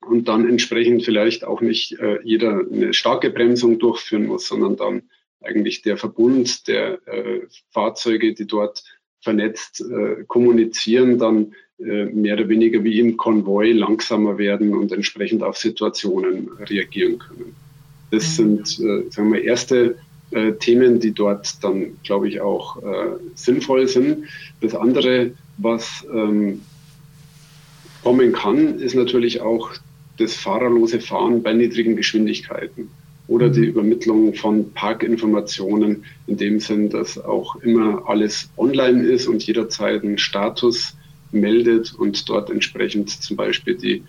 Und 0.06 0.28
dann 0.28 0.50
entsprechend 0.50 1.04
vielleicht 1.06 1.46
auch 1.46 1.62
nicht 1.62 1.98
äh, 2.00 2.20
jeder 2.24 2.60
eine 2.70 2.94
starke 2.94 3.30
Bremsung 3.30 3.80
durchführen 3.80 4.26
muss, 4.26 4.48
sondern 4.48 4.76
dann 4.76 5.10
eigentlich 5.42 5.82
der 5.82 5.98
Verbund 5.98 6.68
der 6.68 7.06
äh, 7.08 7.42
Fahrzeuge, 7.72 8.34
die 8.34 8.48
dort 8.48 8.84
vernetzt 9.22 9.82
äh, 9.82 10.24
kommunizieren, 10.26 11.18
dann 11.18 11.54
äh, 11.73 11.73
mehr 11.84 12.36
oder 12.36 12.50
weniger 12.50 12.84
wie 12.84 13.00
im 13.00 13.18
Konvoi 13.18 13.72
langsamer 13.72 14.38
werden 14.38 14.74
und 14.74 14.92
entsprechend 14.92 15.44
auf 15.44 15.58
Situationen 15.58 16.50
reagieren 16.70 17.20
können. 17.20 17.56
Das 18.12 18.38
mhm. 18.38 18.64
sind, 18.66 18.80
äh, 18.80 19.10
sagen 19.10 19.34
wir, 19.34 19.44
erste 19.44 19.96
äh, 20.32 20.54
Themen, 20.54 21.00
die 21.00 21.12
dort 21.12 21.64
dann, 21.64 21.98
glaube 22.04 22.28
ich, 22.28 22.42
auch 22.42 22.78
äh, 22.78 23.18
sinnvoll 23.36 23.88
sind. 23.88 24.26
Das 24.62 24.76
andere, 24.76 25.32
was 25.58 26.06
ähm, 26.14 26.62
kommen 28.04 28.32
kann, 28.34 28.80
ist 28.80 28.96
natürlich 28.96 29.42
auch 29.42 29.72
das 30.18 30.36
fahrerlose 30.36 31.00
Fahren 31.00 31.42
bei 31.42 31.54
niedrigen 31.54 31.96
Geschwindigkeiten 31.96 32.90
oder 33.28 33.50
die 33.50 33.62
mhm. 33.62 33.68
Übermittlung 33.68 34.34
von 34.34 34.72
Parkinformationen 34.74 36.04
in 36.28 36.38
dem 36.38 36.60
Sinn, 36.60 36.90
dass 36.90 37.18
auch 37.18 37.56
immer 37.58 38.04
alles 38.08 38.50
online 38.58 39.04
ist 39.04 39.28
und 39.28 39.44
jederzeit 39.44 40.04
einen 40.04 40.18
Status 40.18 40.96
meldet 41.34 41.94
und 41.94 42.28
dort 42.30 42.50
entsprechend 42.50 43.10
zum 43.10 43.38
Beispiel 43.38 43.76
die 43.76 44.04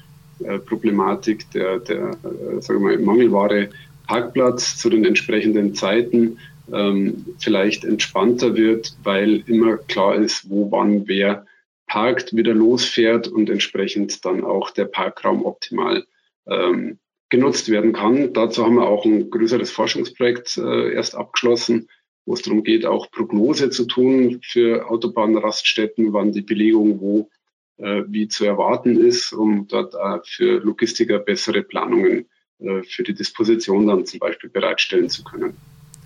äh, 0.44 0.58
Problematik 0.58 1.50
der, 1.52 1.78
der 1.78 2.10
äh, 2.10 2.60
sagen 2.60 2.80
wir 2.80 2.96
mal, 2.96 2.98
Mangelware 2.98 3.70
Parkplatz 4.06 4.76
zu 4.76 4.90
den 4.90 5.04
entsprechenden 5.04 5.74
Zeiten 5.74 6.38
ähm, 6.72 7.24
vielleicht 7.38 7.84
entspannter 7.84 8.54
wird, 8.54 8.96
weil 9.02 9.42
immer 9.46 9.76
klar 9.76 10.16
ist, 10.16 10.48
wo, 10.48 10.70
wann, 10.70 11.06
wer 11.08 11.46
parkt, 11.86 12.34
wieder 12.34 12.54
losfährt 12.54 13.28
und 13.28 13.50
entsprechend 13.50 14.24
dann 14.24 14.44
auch 14.44 14.70
der 14.70 14.86
Parkraum 14.86 15.44
optimal 15.44 16.04
ähm, 16.46 16.98
genutzt 17.28 17.70
werden 17.70 17.92
kann. 17.92 18.32
Dazu 18.32 18.64
haben 18.64 18.76
wir 18.76 18.86
auch 18.86 19.04
ein 19.04 19.30
größeres 19.30 19.70
Forschungsprojekt 19.70 20.56
äh, 20.58 20.92
erst 20.92 21.14
abgeschlossen, 21.14 21.88
wo 22.26 22.34
es 22.34 22.42
darum 22.42 22.64
geht, 22.64 22.86
auch 22.86 23.10
Prognose 23.10 23.70
zu 23.70 23.84
tun 23.86 24.40
für 24.42 24.88
Autobahnraststätten, 24.88 26.12
wann 26.12 26.32
die 26.32 26.42
Belegung 26.42 27.00
wo 27.00 27.28
äh, 27.76 28.02
wie 28.06 28.28
zu 28.28 28.44
erwarten 28.44 28.96
ist, 28.96 29.32
um 29.32 29.66
dort 29.66 29.94
äh, 29.94 30.18
für 30.24 30.58
Logistiker 30.60 31.18
bessere 31.18 31.62
Planungen 31.62 32.26
äh, 32.60 32.82
für 32.82 33.02
die 33.02 33.14
Disposition 33.14 33.86
dann 33.88 34.06
zum 34.06 34.20
Beispiel 34.20 34.48
bereitstellen 34.48 35.10
zu 35.10 35.24
können. 35.24 35.56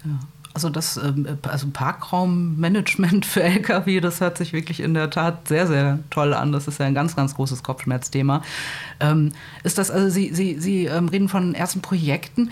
Ja. 0.04 0.18
Also 0.54 0.70
das 0.70 0.96
ähm, 0.96 1.38
also 1.42 1.68
Parkraummanagement 1.72 3.26
für 3.26 3.42
Lkw, 3.42 4.00
das 4.00 4.20
hört 4.20 4.38
sich 4.38 4.52
wirklich 4.52 4.80
in 4.80 4.94
der 4.94 5.10
Tat 5.10 5.46
sehr, 5.46 5.66
sehr 5.66 6.00
toll 6.10 6.34
an. 6.34 6.52
Das 6.52 6.66
ist 6.66 6.80
ja 6.80 6.86
ein 6.86 6.94
ganz, 6.94 7.14
ganz 7.14 7.34
großes 7.34 7.62
Kopfschmerzthema. 7.62 8.42
Ähm, 8.98 9.32
ist 9.62 9.78
das, 9.78 9.90
also 9.90 10.08
Sie, 10.08 10.32
Sie, 10.34 10.58
Sie 10.58 10.86
ähm, 10.86 11.08
reden 11.08 11.28
von 11.28 11.54
ersten 11.54 11.80
Projekten. 11.80 12.50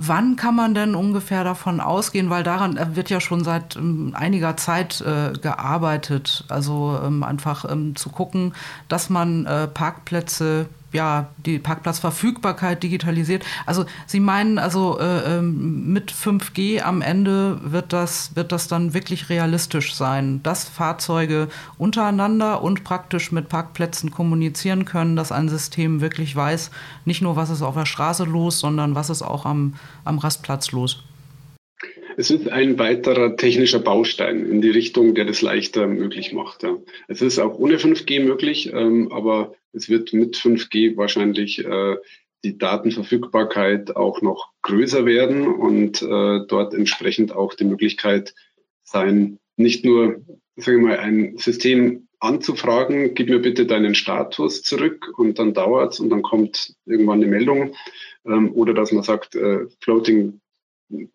Wann 0.00 0.36
kann 0.36 0.54
man 0.54 0.74
denn 0.74 0.94
ungefähr 0.94 1.42
davon 1.42 1.80
ausgehen? 1.80 2.30
Weil 2.30 2.44
daran 2.44 2.76
äh, 2.76 2.94
wird 2.94 3.10
ja 3.10 3.20
schon 3.20 3.42
seit 3.42 3.74
ähm, 3.74 4.14
einiger 4.16 4.56
Zeit 4.56 5.00
äh, 5.00 5.32
gearbeitet. 5.32 6.44
Also 6.48 6.96
ähm, 7.04 7.24
einfach 7.24 7.68
ähm, 7.68 7.96
zu 7.96 8.10
gucken, 8.10 8.54
dass 8.88 9.10
man 9.10 9.44
äh, 9.44 9.66
Parkplätze 9.66 10.66
ja, 10.92 11.30
die 11.44 11.58
Parkplatzverfügbarkeit 11.58 12.82
digitalisiert. 12.82 13.44
Also 13.66 13.84
Sie 14.06 14.20
meinen 14.20 14.58
also 14.58 14.98
äh, 14.98 15.38
ähm, 15.38 15.92
mit 15.92 16.12
5G 16.12 16.80
am 16.80 17.02
Ende 17.02 17.60
wird 17.62 17.92
das, 17.92 18.34
wird 18.36 18.52
das 18.52 18.68
dann 18.68 18.94
wirklich 18.94 19.28
realistisch 19.28 19.94
sein, 19.94 20.40
dass 20.42 20.64
Fahrzeuge 20.64 21.48
untereinander 21.76 22.62
und 22.62 22.84
praktisch 22.84 23.32
mit 23.32 23.48
Parkplätzen 23.48 24.10
kommunizieren 24.10 24.84
können, 24.84 25.16
dass 25.16 25.32
ein 25.32 25.48
System 25.48 26.00
wirklich 26.00 26.34
weiß, 26.34 26.70
nicht 27.04 27.20
nur 27.20 27.36
was 27.36 27.50
ist 27.50 27.62
auf 27.62 27.74
der 27.74 27.86
Straße 27.86 28.24
los, 28.24 28.60
sondern 28.60 28.94
was 28.94 29.10
ist 29.10 29.22
auch 29.22 29.44
am, 29.44 29.74
am 30.04 30.18
Rastplatz 30.18 30.72
los. 30.72 31.04
Es 32.16 32.32
ist 32.32 32.48
ein 32.48 32.80
weiterer 32.80 33.36
technischer 33.36 33.78
Baustein 33.78 34.44
in 34.44 34.60
die 34.60 34.70
Richtung, 34.70 35.14
der 35.14 35.24
das 35.24 35.40
leichter 35.40 35.86
möglich 35.86 36.32
macht. 36.32 36.64
Ja. 36.64 36.76
Es 37.06 37.22
ist 37.22 37.38
auch 37.38 37.56
ohne 37.58 37.76
5G 37.76 38.24
möglich, 38.24 38.72
ähm, 38.72 39.12
aber 39.12 39.54
es 39.72 39.88
wird 39.88 40.12
mit 40.12 40.36
5G 40.36 40.96
wahrscheinlich 40.96 41.64
äh, 41.64 41.96
die 42.44 42.58
Datenverfügbarkeit 42.58 43.96
auch 43.96 44.22
noch 44.22 44.52
größer 44.62 45.04
werden 45.04 45.46
und 45.46 46.02
äh, 46.02 46.46
dort 46.46 46.74
entsprechend 46.74 47.32
auch 47.32 47.54
die 47.54 47.64
Möglichkeit 47.64 48.34
sein, 48.84 49.38
nicht 49.56 49.84
nur, 49.84 50.22
sagen 50.56 50.82
wir 50.82 50.88
mal, 50.88 50.98
ein 50.98 51.36
System 51.36 52.08
anzufragen, 52.20 53.14
gib 53.14 53.28
mir 53.28 53.40
bitte 53.40 53.66
deinen 53.66 53.94
Status 53.94 54.62
zurück 54.62 55.12
und 55.16 55.38
dann 55.38 55.54
dauert's 55.54 56.00
und 56.00 56.10
dann 56.10 56.22
kommt 56.22 56.74
irgendwann 56.86 57.22
eine 57.22 57.30
Meldung. 57.30 57.74
Ähm, 58.24 58.52
oder 58.52 58.74
dass 58.74 58.92
man 58.92 59.02
sagt, 59.02 59.34
äh, 59.34 59.66
Floating 59.80 60.40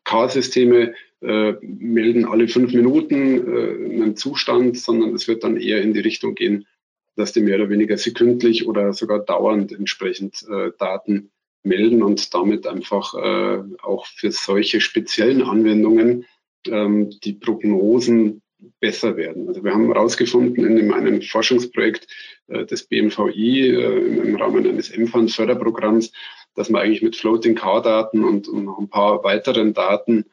Car-Systeme 0.03 0.93
äh, 1.22 1.53
melden 1.62 2.25
alle 2.25 2.48
fünf 2.48 2.74
Minuten 2.74 3.48
äh, 3.48 3.95
einen 3.95 4.15
Zustand, 4.15 4.77
sondern 4.77 5.15
es 5.15 5.27
wird 5.27 5.43
dann 5.43 5.57
eher 5.57 5.81
in 5.81 5.93
die 5.93 6.01
Richtung 6.01 6.36
gehen, 6.36 6.67
dass 7.15 7.34
die 7.34 7.41
mehr 7.41 7.58
oder 7.58 7.70
weniger 7.70 7.98
sekündlich 7.98 8.67
oder 8.67 8.93
sogar 8.93 9.20
dauernd 9.20 9.72
entsprechend 9.72 10.46
äh, 10.50 10.72
Daten 10.77 11.32
melden 11.63 12.03
und 12.03 12.34
damit 12.34 12.67
einfach 12.67 13.13
äh, 13.13 13.63
auch 13.82 14.05
für 14.05 14.32
solche 14.32 14.82
speziellen 14.82 15.41
Anwendungen 15.41 16.25
ähm, 16.67 17.12
die 17.24 17.34
Prognosen 17.34 18.41
besser 18.79 19.17
werden. 19.17 19.48
Also 19.48 19.63
wir 19.63 19.74
haben 19.74 19.88
herausgefunden 19.88 20.77
in 20.77 20.93
einem 20.93 21.22
Forschungsprojekt 21.22 22.08
äh, 22.48 22.65
des 22.65 22.86
BMVI 22.88 23.70
äh, 23.70 24.27
im 24.27 24.36
Rahmen 24.36 24.67
eines 24.67 24.89
M-Fund-Förderprogramms, 24.89 26.12
dass 26.55 26.70
man 26.70 26.82
eigentlich 26.82 27.01
mit 27.01 27.15
Floating 27.15 27.55
Car-Daten 27.55 28.24
und, 28.24 28.48
und, 28.48 28.65
noch 28.65 28.79
ein 28.79 28.89
paar 28.89 29.24
weiteren 29.24 29.74
Daten 29.74 30.25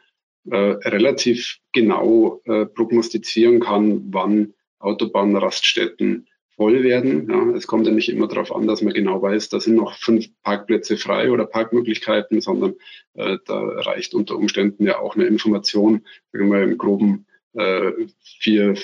äh, 0.51 0.57
relativ 0.57 1.59
genau 1.73 2.41
äh, 2.45 2.67
prognostizieren 2.67 3.61
kann, 3.61 4.13
wann 4.13 4.55
Autobahnraststätten 4.79 6.27
voll 6.61 6.83
werden. 6.83 7.27
Ja, 7.31 7.57
es 7.57 7.67
kommt 7.67 7.87
ja 7.87 7.93
nicht 7.93 8.11
immer 8.11 8.29
darauf 8.29 8.55
an, 8.55 8.67
dass 8.67 8.83
man 8.83 8.93
genau 8.93 9.23
weiß, 9.23 9.49
da 9.49 9.61
sind 9.61 9.77
noch 9.77 9.95
fünf 9.95 10.27
Parkplätze 10.43 10.99
frei 10.99 11.31
oder 11.31 11.47
Parkmöglichkeiten, 11.47 12.43
sondern 12.43 12.75
äh, 13.15 13.39
da 13.47 13.61
reicht 13.61 14.13
unter 14.13 14.37
Umständen 14.37 14.85
ja 14.85 14.99
auch 14.99 15.17
eine 15.17 15.25
Information, 15.25 16.05
sagen 16.33 16.53
wir 16.53 16.63
im 16.63 16.77
groben 16.77 17.25
äh, 17.55 17.93
vier 18.41 18.75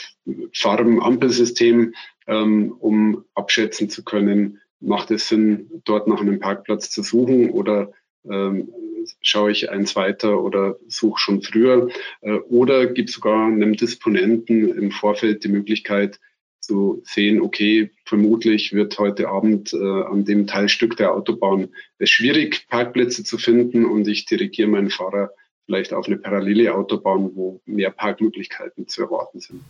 Farben-Ampelsystem, 0.54 1.92
ähm, 2.26 2.72
um 2.78 3.26
abschätzen 3.34 3.90
zu 3.90 4.04
können, 4.04 4.62
macht 4.80 5.10
es 5.10 5.28
Sinn, 5.28 5.82
dort 5.84 6.08
nach 6.08 6.22
einem 6.22 6.40
Parkplatz 6.40 6.88
zu 6.88 7.02
suchen 7.02 7.50
oder 7.50 7.92
ähm, 8.24 8.72
schaue 9.20 9.50
ich 9.50 9.68
eins 9.68 9.94
weiter 9.96 10.42
oder 10.42 10.78
suche 10.88 11.20
schon 11.20 11.42
früher? 11.42 11.90
Äh, 12.22 12.38
oder 12.48 12.86
gibt 12.86 13.10
sogar 13.10 13.48
einem 13.48 13.76
Disponenten 13.76 14.74
im 14.78 14.90
Vorfeld 14.92 15.44
die 15.44 15.48
Möglichkeit, 15.48 16.18
zu 16.60 17.02
sehen, 17.04 17.40
okay, 17.40 17.90
vermutlich 18.04 18.72
wird 18.72 18.98
heute 18.98 19.28
Abend 19.28 19.72
äh, 19.72 19.76
an 19.76 20.24
dem 20.24 20.46
Teilstück 20.46 20.96
der 20.96 21.14
Autobahn 21.14 21.68
es 21.98 22.10
schwierig, 22.10 22.66
Parkplätze 22.68 23.24
zu 23.24 23.38
finden 23.38 23.84
und 23.84 24.08
ich 24.08 24.24
dirigiere 24.24 24.68
meinen 24.68 24.90
Fahrer 24.90 25.30
vielleicht 25.66 25.92
auf 25.92 26.06
eine 26.06 26.16
parallele 26.16 26.74
Autobahn, 26.74 27.30
wo 27.34 27.60
mehr 27.66 27.90
Parkmöglichkeiten 27.90 28.88
zu 28.88 29.02
erwarten 29.02 29.40
sind. 29.40 29.62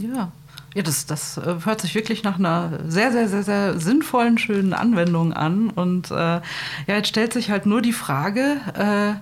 Ja, 0.00 0.32
ja, 0.74 0.82
das, 0.82 1.06
das 1.06 1.36
äh, 1.36 1.56
hört 1.64 1.80
sich 1.80 1.94
wirklich 1.94 2.22
nach 2.22 2.38
einer 2.38 2.80
sehr, 2.86 3.12
sehr, 3.12 3.28
sehr, 3.28 3.42
sehr 3.42 3.78
sinnvollen, 3.78 4.38
schönen 4.38 4.72
Anwendung 4.72 5.32
an. 5.32 5.70
Und 5.70 6.10
äh, 6.10 6.14
ja, 6.14 6.42
jetzt 6.86 7.08
stellt 7.08 7.32
sich 7.32 7.50
halt 7.50 7.66
nur 7.66 7.82
die 7.82 7.92
Frage, 7.92 8.60
äh, 8.74 9.14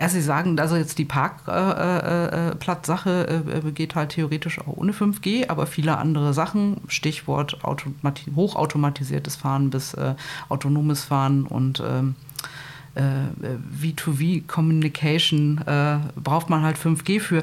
ja, 0.00 0.08
Sie 0.08 0.22
sagen, 0.22 0.58
also 0.58 0.76
jetzt 0.76 0.98
die 0.98 1.04
Parkplatzsache 1.04 3.26
äh, 3.28 3.34
äh, 3.34 3.68
äh, 3.68 3.72
geht 3.72 3.94
halt 3.94 4.10
theoretisch 4.10 4.58
auch 4.58 4.76
ohne 4.76 4.92
5G, 4.92 5.48
aber 5.48 5.66
viele 5.66 5.98
andere 5.98 6.34
Sachen, 6.34 6.78
Stichwort 6.88 7.58
hochautomatisiertes 8.34 9.36
Fahren 9.36 9.70
bis 9.70 9.94
äh, 9.94 10.16
autonomes 10.48 11.04
Fahren 11.04 11.44
und 11.44 11.80
ähm, 11.86 12.16
V2V-Communication 12.94 15.60
äh, 15.66 15.98
braucht 16.20 16.50
man 16.50 16.62
halt 16.62 16.76
5G 16.76 17.20
für. 17.20 17.42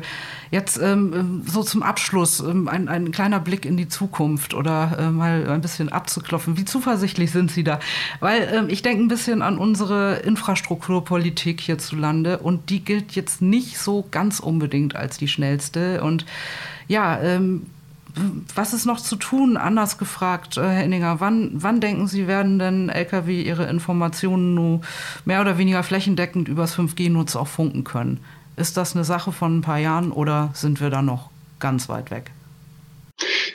Jetzt 0.51 0.79
ähm, 0.81 1.41
so 1.45 1.63
zum 1.63 1.81
Abschluss 1.81 2.39
ähm, 2.39 2.67
ein, 2.67 2.87
ein 2.87 3.11
kleiner 3.11 3.39
Blick 3.39 3.65
in 3.65 3.75
die 3.75 3.87
Zukunft 3.87 4.53
oder 4.53 4.97
äh, 4.99 5.09
mal 5.09 5.49
ein 5.49 5.61
bisschen 5.61 5.89
abzuklopfen. 5.89 6.57
Wie 6.57 6.65
zuversichtlich 6.65 7.31
sind 7.31 7.51
Sie 7.51 7.63
da? 7.63 7.79
Weil 8.19 8.49
ähm, 8.53 8.67
ich 8.69 8.81
denke 8.81 9.03
ein 9.03 9.07
bisschen 9.07 9.41
an 9.41 9.57
unsere 9.57 10.17
Infrastrukturpolitik 10.17 11.61
hierzulande 11.61 12.39
und 12.39 12.69
die 12.69 12.83
gilt 12.83 13.13
jetzt 13.13 13.41
nicht 13.41 13.79
so 13.79 14.05
ganz 14.11 14.39
unbedingt 14.39 14.95
als 14.95 15.17
die 15.17 15.27
schnellste. 15.27 16.03
Und 16.03 16.25
ja, 16.87 17.19
ähm, 17.21 17.65
was 18.55 18.73
ist 18.73 18.85
noch 18.85 18.99
zu 18.99 19.15
tun? 19.15 19.57
Anders 19.57 19.97
gefragt, 19.97 20.57
äh, 20.57 20.61
Herr 20.61 20.83
Inninger, 20.83 21.19
wann, 21.19 21.51
wann 21.53 21.79
denken 21.79 22.07
Sie, 22.07 22.27
werden 22.27 22.59
denn 22.59 22.89
Lkw 22.89 23.41
ihre 23.41 23.69
Informationen 23.69 24.53
nur 24.53 24.81
mehr 25.25 25.41
oder 25.41 25.57
weniger 25.57 25.83
flächendeckend 25.83 26.47
übers 26.47 26.77
5G-Netz 26.77 27.35
auch 27.35 27.47
funken 27.47 27.83
können? 27.83 28.19
Ist 28.57 28.77
das 28.77 28.95
eine 28.95 29.05
Sache 29.05 29.31
von 29.31 29.59
ein 29.59 29.61
paar 29.61 29.79
Jahren 29.79 30.11
oder 30.11 30.51
sind 30.53 30.81
wir 30.81 30.89
da 30.89 31.01
noch 31.01 31.29
ganz 31.59 31.87
weit 31.87 32.11
weg? 32.11 32.31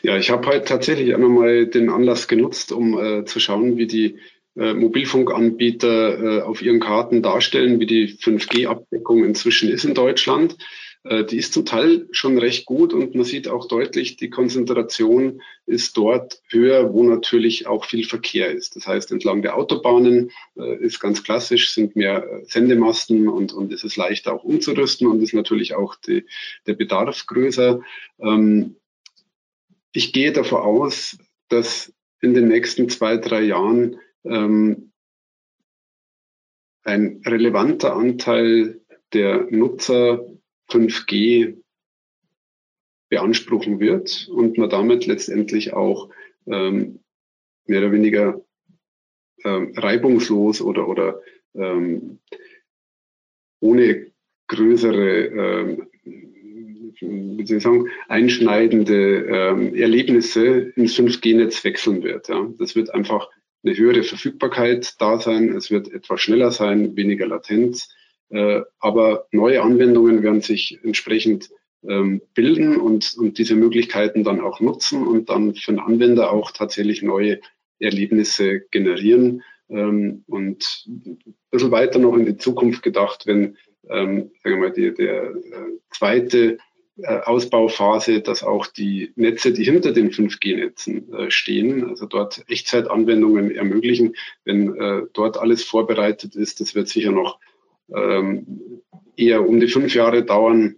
Ja, 0.02 0.16
ich 0.16 0.30
habe 0.30 0.46
heute 0.46 0.64
tatsächlich 0.64 1.14
auch 1.14 1.18
nochmal 1.18 1.66
den 1.66 1.90
Anlass 1.90 2.28
genutzt, 2.28 2.72
um 2.72 2.98
äh, 2.98 3.24
zu 3.24 3.40
schauen, 3.40 3.76
wie 3.76 3.86
die 3.86 4.18
äh, 4.56 4.74
Mobilfunkanbieter 4.74 6.38
äh, 6.38 6.42
auf 6.42 6.62
ihren 6.62 6.80
Karten 6.80 7.22
darstellen, 7.22 7.80
wie 7.80 7.86
die 7.86 8.16
5G-Abdeckung 8.18 9.24
inzwischen 9.24 9.68
ist 9.70 9.84
in 9.84 9.94
Deutschland. 9.94 10.56
Äh, 11.04 11.24
die 11.24 11.36
ist 11.36 11.52
zum 11.52 11.66
Teil 11.66 12.08
schon 12.10 12.38
recht 12.38 12.64
gut 12.66 12.92
und 12.92 13.14
man 13.14 13.24
sieht 13.24 13.48
auch 13.48 13.68
deutlich, 13.68 14.16
die 14.16 14.30
Konzentration 14.30 15.42
ist 15.66 15.96
dort 15.96 16.40
höher, 16.48 16.92
wo 16.92 17.02
natürlich 17.02 17.66
auch 17.66 17.84
viel 17.84 18.06
Verkehr 18.06 18.50
ist. 18.50 18.74
Das 18.74 18.86
heißt, 18.86 19.12
entlang 19.12 19.42
der 19.42 19.56
Autobahnen 19.56 20.30
äh, 20.56 20.76
ist 20.78 21.00
ganz 21.00 21.22
klassisch, 21.22 21.72
sind 21.72 21.94
mehr 21.94 22.24
äh, 22.24 22.44
Sendemasten 22.46 23.28
und, 23.28 23.52
und 23.52 23.72
es 23.72 23.84
ist 23.84 23.96
leichter 23.96 24.32
auch 24.32 24.44
umzurüsten 24.44 25.06
und 25.06 25.22
ist 25.22 25.34
natürlich 25.34 25.74
auch 25.74 25.94
die, 25.96 26.24
der 26.66 26.74
Bedarf 26.74 27.26
größer. 27.26 27.80
Ähm, 28.18 28.76
ich 29.92 30.12
gehe 30.12 30.32
davon 30.32 30.62
aus, 30.62 31.18
dass 31.48 31.92
in 32.20 32.32
den 32.32 32.48
nächsten 32.48 32.88
zwei, 32.88 33.18
drei 33.18 33.42
Jahren 33.42 34.00
ähm, 34.24 34.90
ein 36.82 37.22
relevanter 37.26 37.94
Anteil 37.94 38.80
der 39.12 39.46
Nutzer 39.50 40.26
5G 40.70 41.56
beanspruchen 43.08 43.80
wird 43.80 44.28
und 44.28 44.58
man 44.58 44.70
damit 44.70 45.06
letztendlich 45.06 45.72
auch 45.72 46.10
ähm, 46.46 47.00
mehr 47.66 47.80
oder 47.80 47.92
weniger 47.92 48.40
ähm, 49.44 49.72
reibungslos 49.76 50.60
oder, 50.60 50.88
oder 50.88 51.20
ähm, 51.54 52.18
ohne 53.60 54.10
größere, 54.48 55.26
ähm, 55.26 55.88
wie 57.00 57.46
soll 57.46 57.56
ich 57.56 57.62
sagen, 57.62 57.88
einschneidende 58.08 59.26
ähm, 59.26 59.74
Erlebnisse 59.74 60.72
ins 60.76 60.98
5G-Netz 60.98 61.64
wechseln 61.64 62.02
wird. 62.02 62.28
Ja. 62.28 62.50
Das 62.58 62.74
wird 62.74 62.92
einfach 62.92 63.30
eine 63.62 63.76
höhere 63.76 64.02
Verfügbarkeit 64.02 65.00
da 65.00 65.18
sein, 65.18 65.50
es 65.56 65.70
wird 65.70 65.90
etwas 65.90 66.20
schneller 66.20 66.50
sein, 66.50 66.96
weniger 66.96 67.26
Latenz 67.26 67.94
aber 68.80 69.26
neue 69.30 69.62
Anwendungen 69.62 70.22
werden 70.22 70.40
sich 70.40 70.80
entsprechend 70.82 71.50
ähm, 71.86 72.22
bilden 72.34 72.80
und, 72.80 73.14
und 73.16 73.38
diese 73.38 73.54
Möglichkeiten 73.54 74.24
dann 74.24 74.40
auch 74.40 74.60
nutzen 74.60 75.06
und 75.06 75.28
dann 75.28 75.54
für 75.54 75.72
den 75.72 75.80
Anwender 75.80 76.32
auch 76.32 76.50
tatsächlich 76.50 77.02
neue 77.02 77.40
Erlebnisse 77.78 78.60
generieren. 78.70 79.42
Ähm, 79.68 80.24
und 80.26 80.86
ein 80.86 81.18
bisschen 81.50 81.70
weiter 81.70 81.98
noch 81.98 82.16
in 82.16 82.26
die 82.26 82.38
Zukunft 82.38 82.82
gedacht, 82.82 83.26
wenn 83.26 83.56
ähm, 83.90 84.30
sagen 84.42 84.56
wir 84.56 84.68
mal, 84.68 84.72
die, 84.72 84.94
der 84.94 85.24
äh, 85.24 85.78
zweite 85.90 86.58
äh, 86.98 87.20
Ausbauphase, 87.20 88.20
dass 88.20 88.42
auch 88.42 88.66
die 88.66 89.12
Netze, 89.16 89.52
die 89.52 89.64
hinter 89.64 89.92
den 89.92 90.10
5G-Netzen 90.10 91.12
äh, 91.12 91.30
stehen, 91.30 91.88
also 91.88 92.06
dort 92.06 92.44
Echtzeitanwendungen 92.48 93.50
ermöglichen, 93.50 94.14
wenn 94.44 94.74
äh, 94.76 95.02
dort 95.12 95.38
alles 95.38 95.64
vorbereitet 95.64 96.36
ist, 96.36 96.60
das 96.60 96.74
wird 96.74 96.88
sicher 96.88 97.12
noch 97.12 97.38
ähm, 97.94 98.82
eher 99.16 99.46
um 99.46 99.60
die 99.60 99.68
fünf 99.68 99.94
Jahre 99.94 100.24
dauern, 100.24 100.76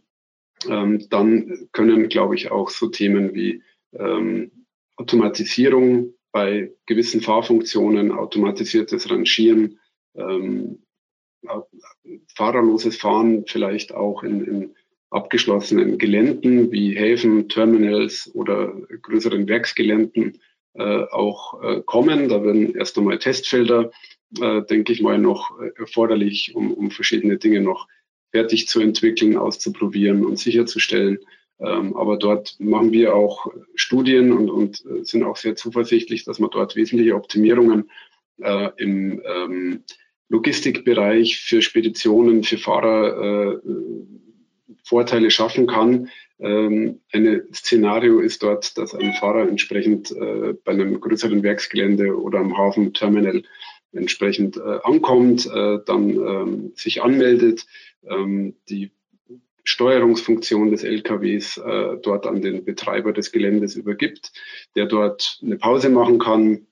ähm, 0.69 1.07
dann 1.11 1.69
können, 1.73 2.09
glaube 2.09 2.35
ich, 2.35 2.51
auch 2.51 2.71
so 2.71 2.89
Themen 2.89 3.35
wie 3.35 3.63
ähm, 3.93 4.51
Automatisierung 4.97 6.15
bei 6.33 6.73
gewissen 6.87 7.21
Fahrfunktionen, 7.21 8.13
automatisiertes 8.13 9.11
Rangieren, 9.11 9.79
ähm, 10.15 10.83
fahrerloses 12.35 12.97
Fahren 12.97 13.45
vielleicht 13.47 13.95
auch 13.95 14.23
in, 14.23 14.45
in 14.45 14.75
abgeschlossenen 15.11 15.99
Geländen 15.99 16.73
wie 16.73 16.97
Häfen, 16.97 17.49
Terminals 17.49 18.31
oder 18.35 18.75
größeren 19.03 19.49
Werksgeländen 19.49 20.41
äh, 20.75 21.05
auch 21.11 21.63
äh, 21.63 21.83
kommen. 21.83 22.29
Da 22.29 22.43
werden 22.43 22.75
erst 22.75 22.99
einmal 22.99 23.19
Testfelder 23.19 23.91
äh, 24.41 24.63
denke 24.63 24.93
ich 24.93 25.01
mal, 25.01 25.19
noch 25.19 25.53
erforderlich, 25.79 26.55
um, 26.55 26.73
um 26.73 26.91
verschiedene 26.91 27.39
Dinge 27.39 27.61
noch 27.61 27.89
fertig 28.33 28.69
zu 28.69 28.81
entwickeln, 28.81 29.37
auszuprobieren 29.37 30.25
und 30.25 30.39
sicherzustellen. 30.39 31.19
Ähm, 31.59 31.97
aber 31.97 32.19
dort 32.19 32.57
machen 32.59 32.93
wir 32.93 33.15
auch 33.15 33.47
Studien 33.75 34.33
und, 34.33 34.51
und 34.51 34.85
äh, 34.85 35.05
sind 35.05 35.23
auch 35.23 35.37
sehr 35.37 35.57
zuversichtlich, 35.57 36.25
dass 36.25 36.39
man 36.39 36.51
dort 36.51 36.77
wesentliche 36.77 37.15
Optimierungen 37.15 37.91
äh, 38.43 38.69
im 38.77 39.23
ähm, 39.25 39.85
Logistikbereich 40.29 41.39
für 41.39 41.63
Speditionen, 41.63 42.43
für 42.43 42.59
Fahrer 42.59 43.55
äh, 43.55 43.59
Vorteile 44.85 45.31
schaffen 45.31 45.67
kann. 45.67 46.11
Ähm, 46.39 47.01
ein 47.13 47.43
Szenario 47.55 48.21
ist 48.21 48.43
dort, 48.43 48.77
dass 48.77 48.95
ein 48.95 49.15
Fahrer 49.15 49.49
entsprechend 49.49 50.11
äh, 50.11 50.55
bei 50.65 50.73
einem 50.73 51.01
größeren 51.01 51.43
Werksgelände 51.43 52.21
oder 52.21 52.41
am 52.41 52.59
Hafen 52.59 52.93
Terminal 52.93 53.43
entsprechend 53.97 54.57
äh, 54.57 54.79
ankommt, 54.83 55.47
äh, 55.47 55.79
dann 55.85 56.11
ähm, 56.11 56.73
sich 56.75 57.03
anmeldet, 57.03 57.67
ähm, 58.09 58.57
die 58.69 58.93
Steuerungsfunktion 59.65 60.71
des 60.71 60.85
LKWs 60.85 61.59
äh, 61.59 61.97
dort 62.03 62.27
an 62.27 62.41
den 62.41 62.65
Betreiber 62.65 63.13
des 63.13 63.33
Geländes 63.33 63.75
übergibt, 63.75 64.33
der 64.77 64.87
dort 64.87 65.41
eine 65.43 65.57
Pause 65.57 65.91
machen 65.91 66.19
kann, 66.19 66.67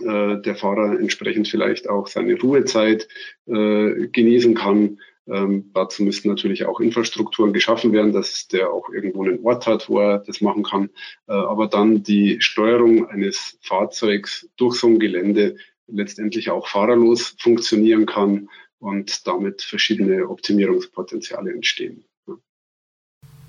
äh, 0.00 0.40
der 0.40 0.56
Fahrer 0.56 0.98
entsprechend 0.98 1.48
vielleicht 1.48 1.88
auch 1.88 2.08
seine 2.08 2.38
Ruhezeit 2.40 3.08
äh, 3.46 4.08
genießen 4.08 4.54
kann 4.54 4.98
Ähm, 5.26 5.70
dazu 5.72 6.02
müssten 6.02 6.28
natürlich 6.28 6.66
auch 6.66 6.80
Infrastrukturen 6.80 7.52
geschaffen 7.52 7.92
werden, 7.92 8.12
dass 8.12 8.46
der 8.48 8.70
auch 8.70 8.90
irgendwo 8.90 9.24
einen 9.24 9.42
Ort 9.44 9.66
hat, 9.66 9.88
wo 9.88 9.98
er 10.00 10.18
das 10.18 10.40
machen 10.40 10.62
kann. 10.64 10.90
Äh, 11.26 11.32
aber 11.32 11.66
dann 11.66 12.02
die 12.02 12.40
Steuerung 12.40 13.08
eines 13.08 13.58
Fahrzeugs 13.62 14.48
durch 14.56 14.76
so 14.76 14.88
ein 14.88 14.98
Gelände 14.98 15.56
letztendlich 15.86 16.50
auch 16.50 16.68
fahrerlos 16.68 17.36
funktionieren 17.38 18.06
kann 18.06 18.48
und 18.78 19.26
damit 19.26 19.62
verschiedene 19.62 20.28
Optimierungspotenziale 20.28 21.52
entstehen. 21.52 22.04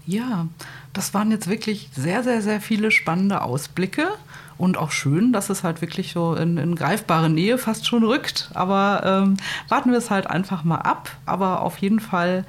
Ja, 0.08 0.48
das 0.94 1.14
waren 1.14 1.32
jetzt 1.32 1.50
wirklich 1.50 1.90
sehr, 1.94 2.24
sehr, 2.24 2.42
sehr 2.42 2.62
viele 2.62 2.92
spannende 2.92 3.42
Ausblicke 3.42 4.10
und 4.58 4.78
auch 4.78 4.92
schön, 4.92 5.34
dass 5.34 5.50
es 5.50 5.64
halt 5.64 5.82
wirklich 5.82 6.14
so 6.14 6.36
in, 6.36 6.58
in 6.58 6.76
greifbare 6.76 7.30
Nähe 7.30 7.58
fast 7.58 7.88
schon 7.88 8.04
rückt. 8.04 8.50
Aber 8.54 9.02
ähm, 9.04 9.38
warten 9.68 9.92
wir 9.92 9.98
es 9.98 10.12
halt 10.12 10.28
einfach 10.28 10.64
mal 10.64 10.78
ab. 10.78 11.18
Aber 11.26 11.62
auf 11.62 11.78
jeden 11.80 12.00
Fall 12.00 12.46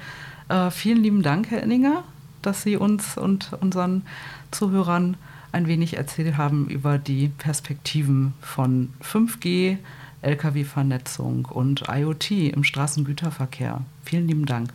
äh, 0.49 0.69
vielen 0.69 1.03
lieben 1.03 1.23
Dank, 1.23 1.49
Herr 1.49 1.63
Enninger, 1.63 2.03
dass 2.41 2.61
Sie 2.61 2.77
uns 2.77 3.17
und 3.17 3.51
unseren 3.59 4.03
Zuhörern 4.51 5.17
ein 5.57 5.67
wenig 5.67 5.97
erzählt 5.97 6.37
haben 6.37 6.69
über 6.69 6.97
die 6.97 7.29
Perspektiven 7.29 8.33
von 8.41 8.93
5G, 9.03 9.77
Lkw-Vernetzung 10.21 11.45
und 11.45 11.83
IoT 11.89 12.31
im 12.31 12.63
Straßengüterverkehr. 12.63 13.81
Vielen 14.03 14.27
lieben 14.27 14.45
Dank. 14.45 14.71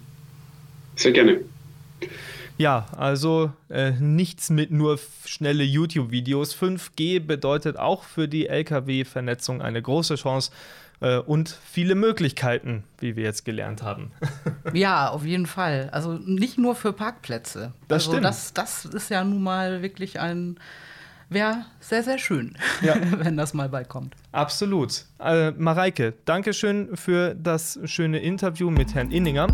Sehr 0.97 1.13
gerne. 1.13 1.41
Ja, 2.59 2.87
also 2.97 3.53
äh, 3.69 3.93
nichts 3.93 4.51
mit 4.51 4.71
nur 4.71 4.99
schnelle 5.25 5.65
YouTube-Videos. 5.65 6.55
5G 6.55 7.21
bedeutet 7.21 7.77
auch 7.77 8.05
für 8.05 8.29
die 8.29 8.47
Lkw-Vernetzung 8.47 9.63
eine 9.63 9.81
große 9.81 10.17
Chance 10.17 10.53
äh, 11.01 11.19
und 11.19 11.59
viele 11.65 11.95
Möglichkeiten, 11.95 12.85
wie 12.99 13.17
wir 13.17 13.25
jetzt 13.25 13.45
gelernt 13.45 13.83
haben. 13.83 14.13
ja, 14.73 15.09
auf 15.11 15.25
jeden 15.25 15.47
Fall. 15.47 15.89
Also 15.93 16.13
nicht 16.13 16.59
nur 16.59 16.75
für 16.75 16.93
Parkplätze. 16.93 17.73
Das 17.89 18.03
also 18.03 18.13
stimmt. 18.13 18.25
Das, 18.25 18.55
das 18.55 18.85
ist 18.85 19.11
ja 19.11 19.25
nun 19.25 19.43
mal 19.43 19.83
wirklich 19.83 20.21
ein 20.21 20.59
wäre 21.33 21.65
sehr, 21.81 22.03
sehr 22.03 22.19
schön, 22.19 22.57
ja. 22.83 22.95
wenn 23.19 23.37
das 23.37 23.55
mal 23.55 23.69
beikommt. 23.69 24.15
Absolut. 24.33 25.05
Äh, 25.19 25.53
Mareike, 25.53 26.15
Dankeschön 26.25 26.97
für 26.97 27.35
das 27.35 27.79
schöne 27.85 28.19
Interview 28.19 28.71
mit 28.71 28.95
Herrn 28.95 29.11
Inninger. 29.11 29.49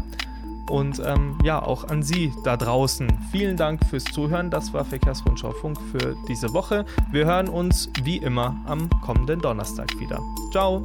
Und 0.69 1.01
ähm, 1.05 1.39
ja, 1.43 1.63
auch 1.63 1.85
an 1.89 2.03
Sie 2.03 2.33
da 2.45 2.57
draußen. 2.57 3.09
Vielen 3.33 3.57
Dank 3.57 3.85
fürs 3.87 4.05
Zuhören. 4.05 4.51
Das 4.51 4.73
war 4.73 4.85
Verkehrsrundschau 4.85 5.53
Funk 5.53 5.79
für 5.91 6.17
diese 6.29 6.53
Woche. 6.53 6.85
Wir 7.11 7.27
hören 7.27 7.49
uns 7.49 7.91
wie 8.03 8.19
immer 8.19 8.57
am 8.67 8.89
kommenden 9.03 9.41
Donnerstag 9.41 9.99
wieder. 9.99 10.21
Ciao. 10.51 10.83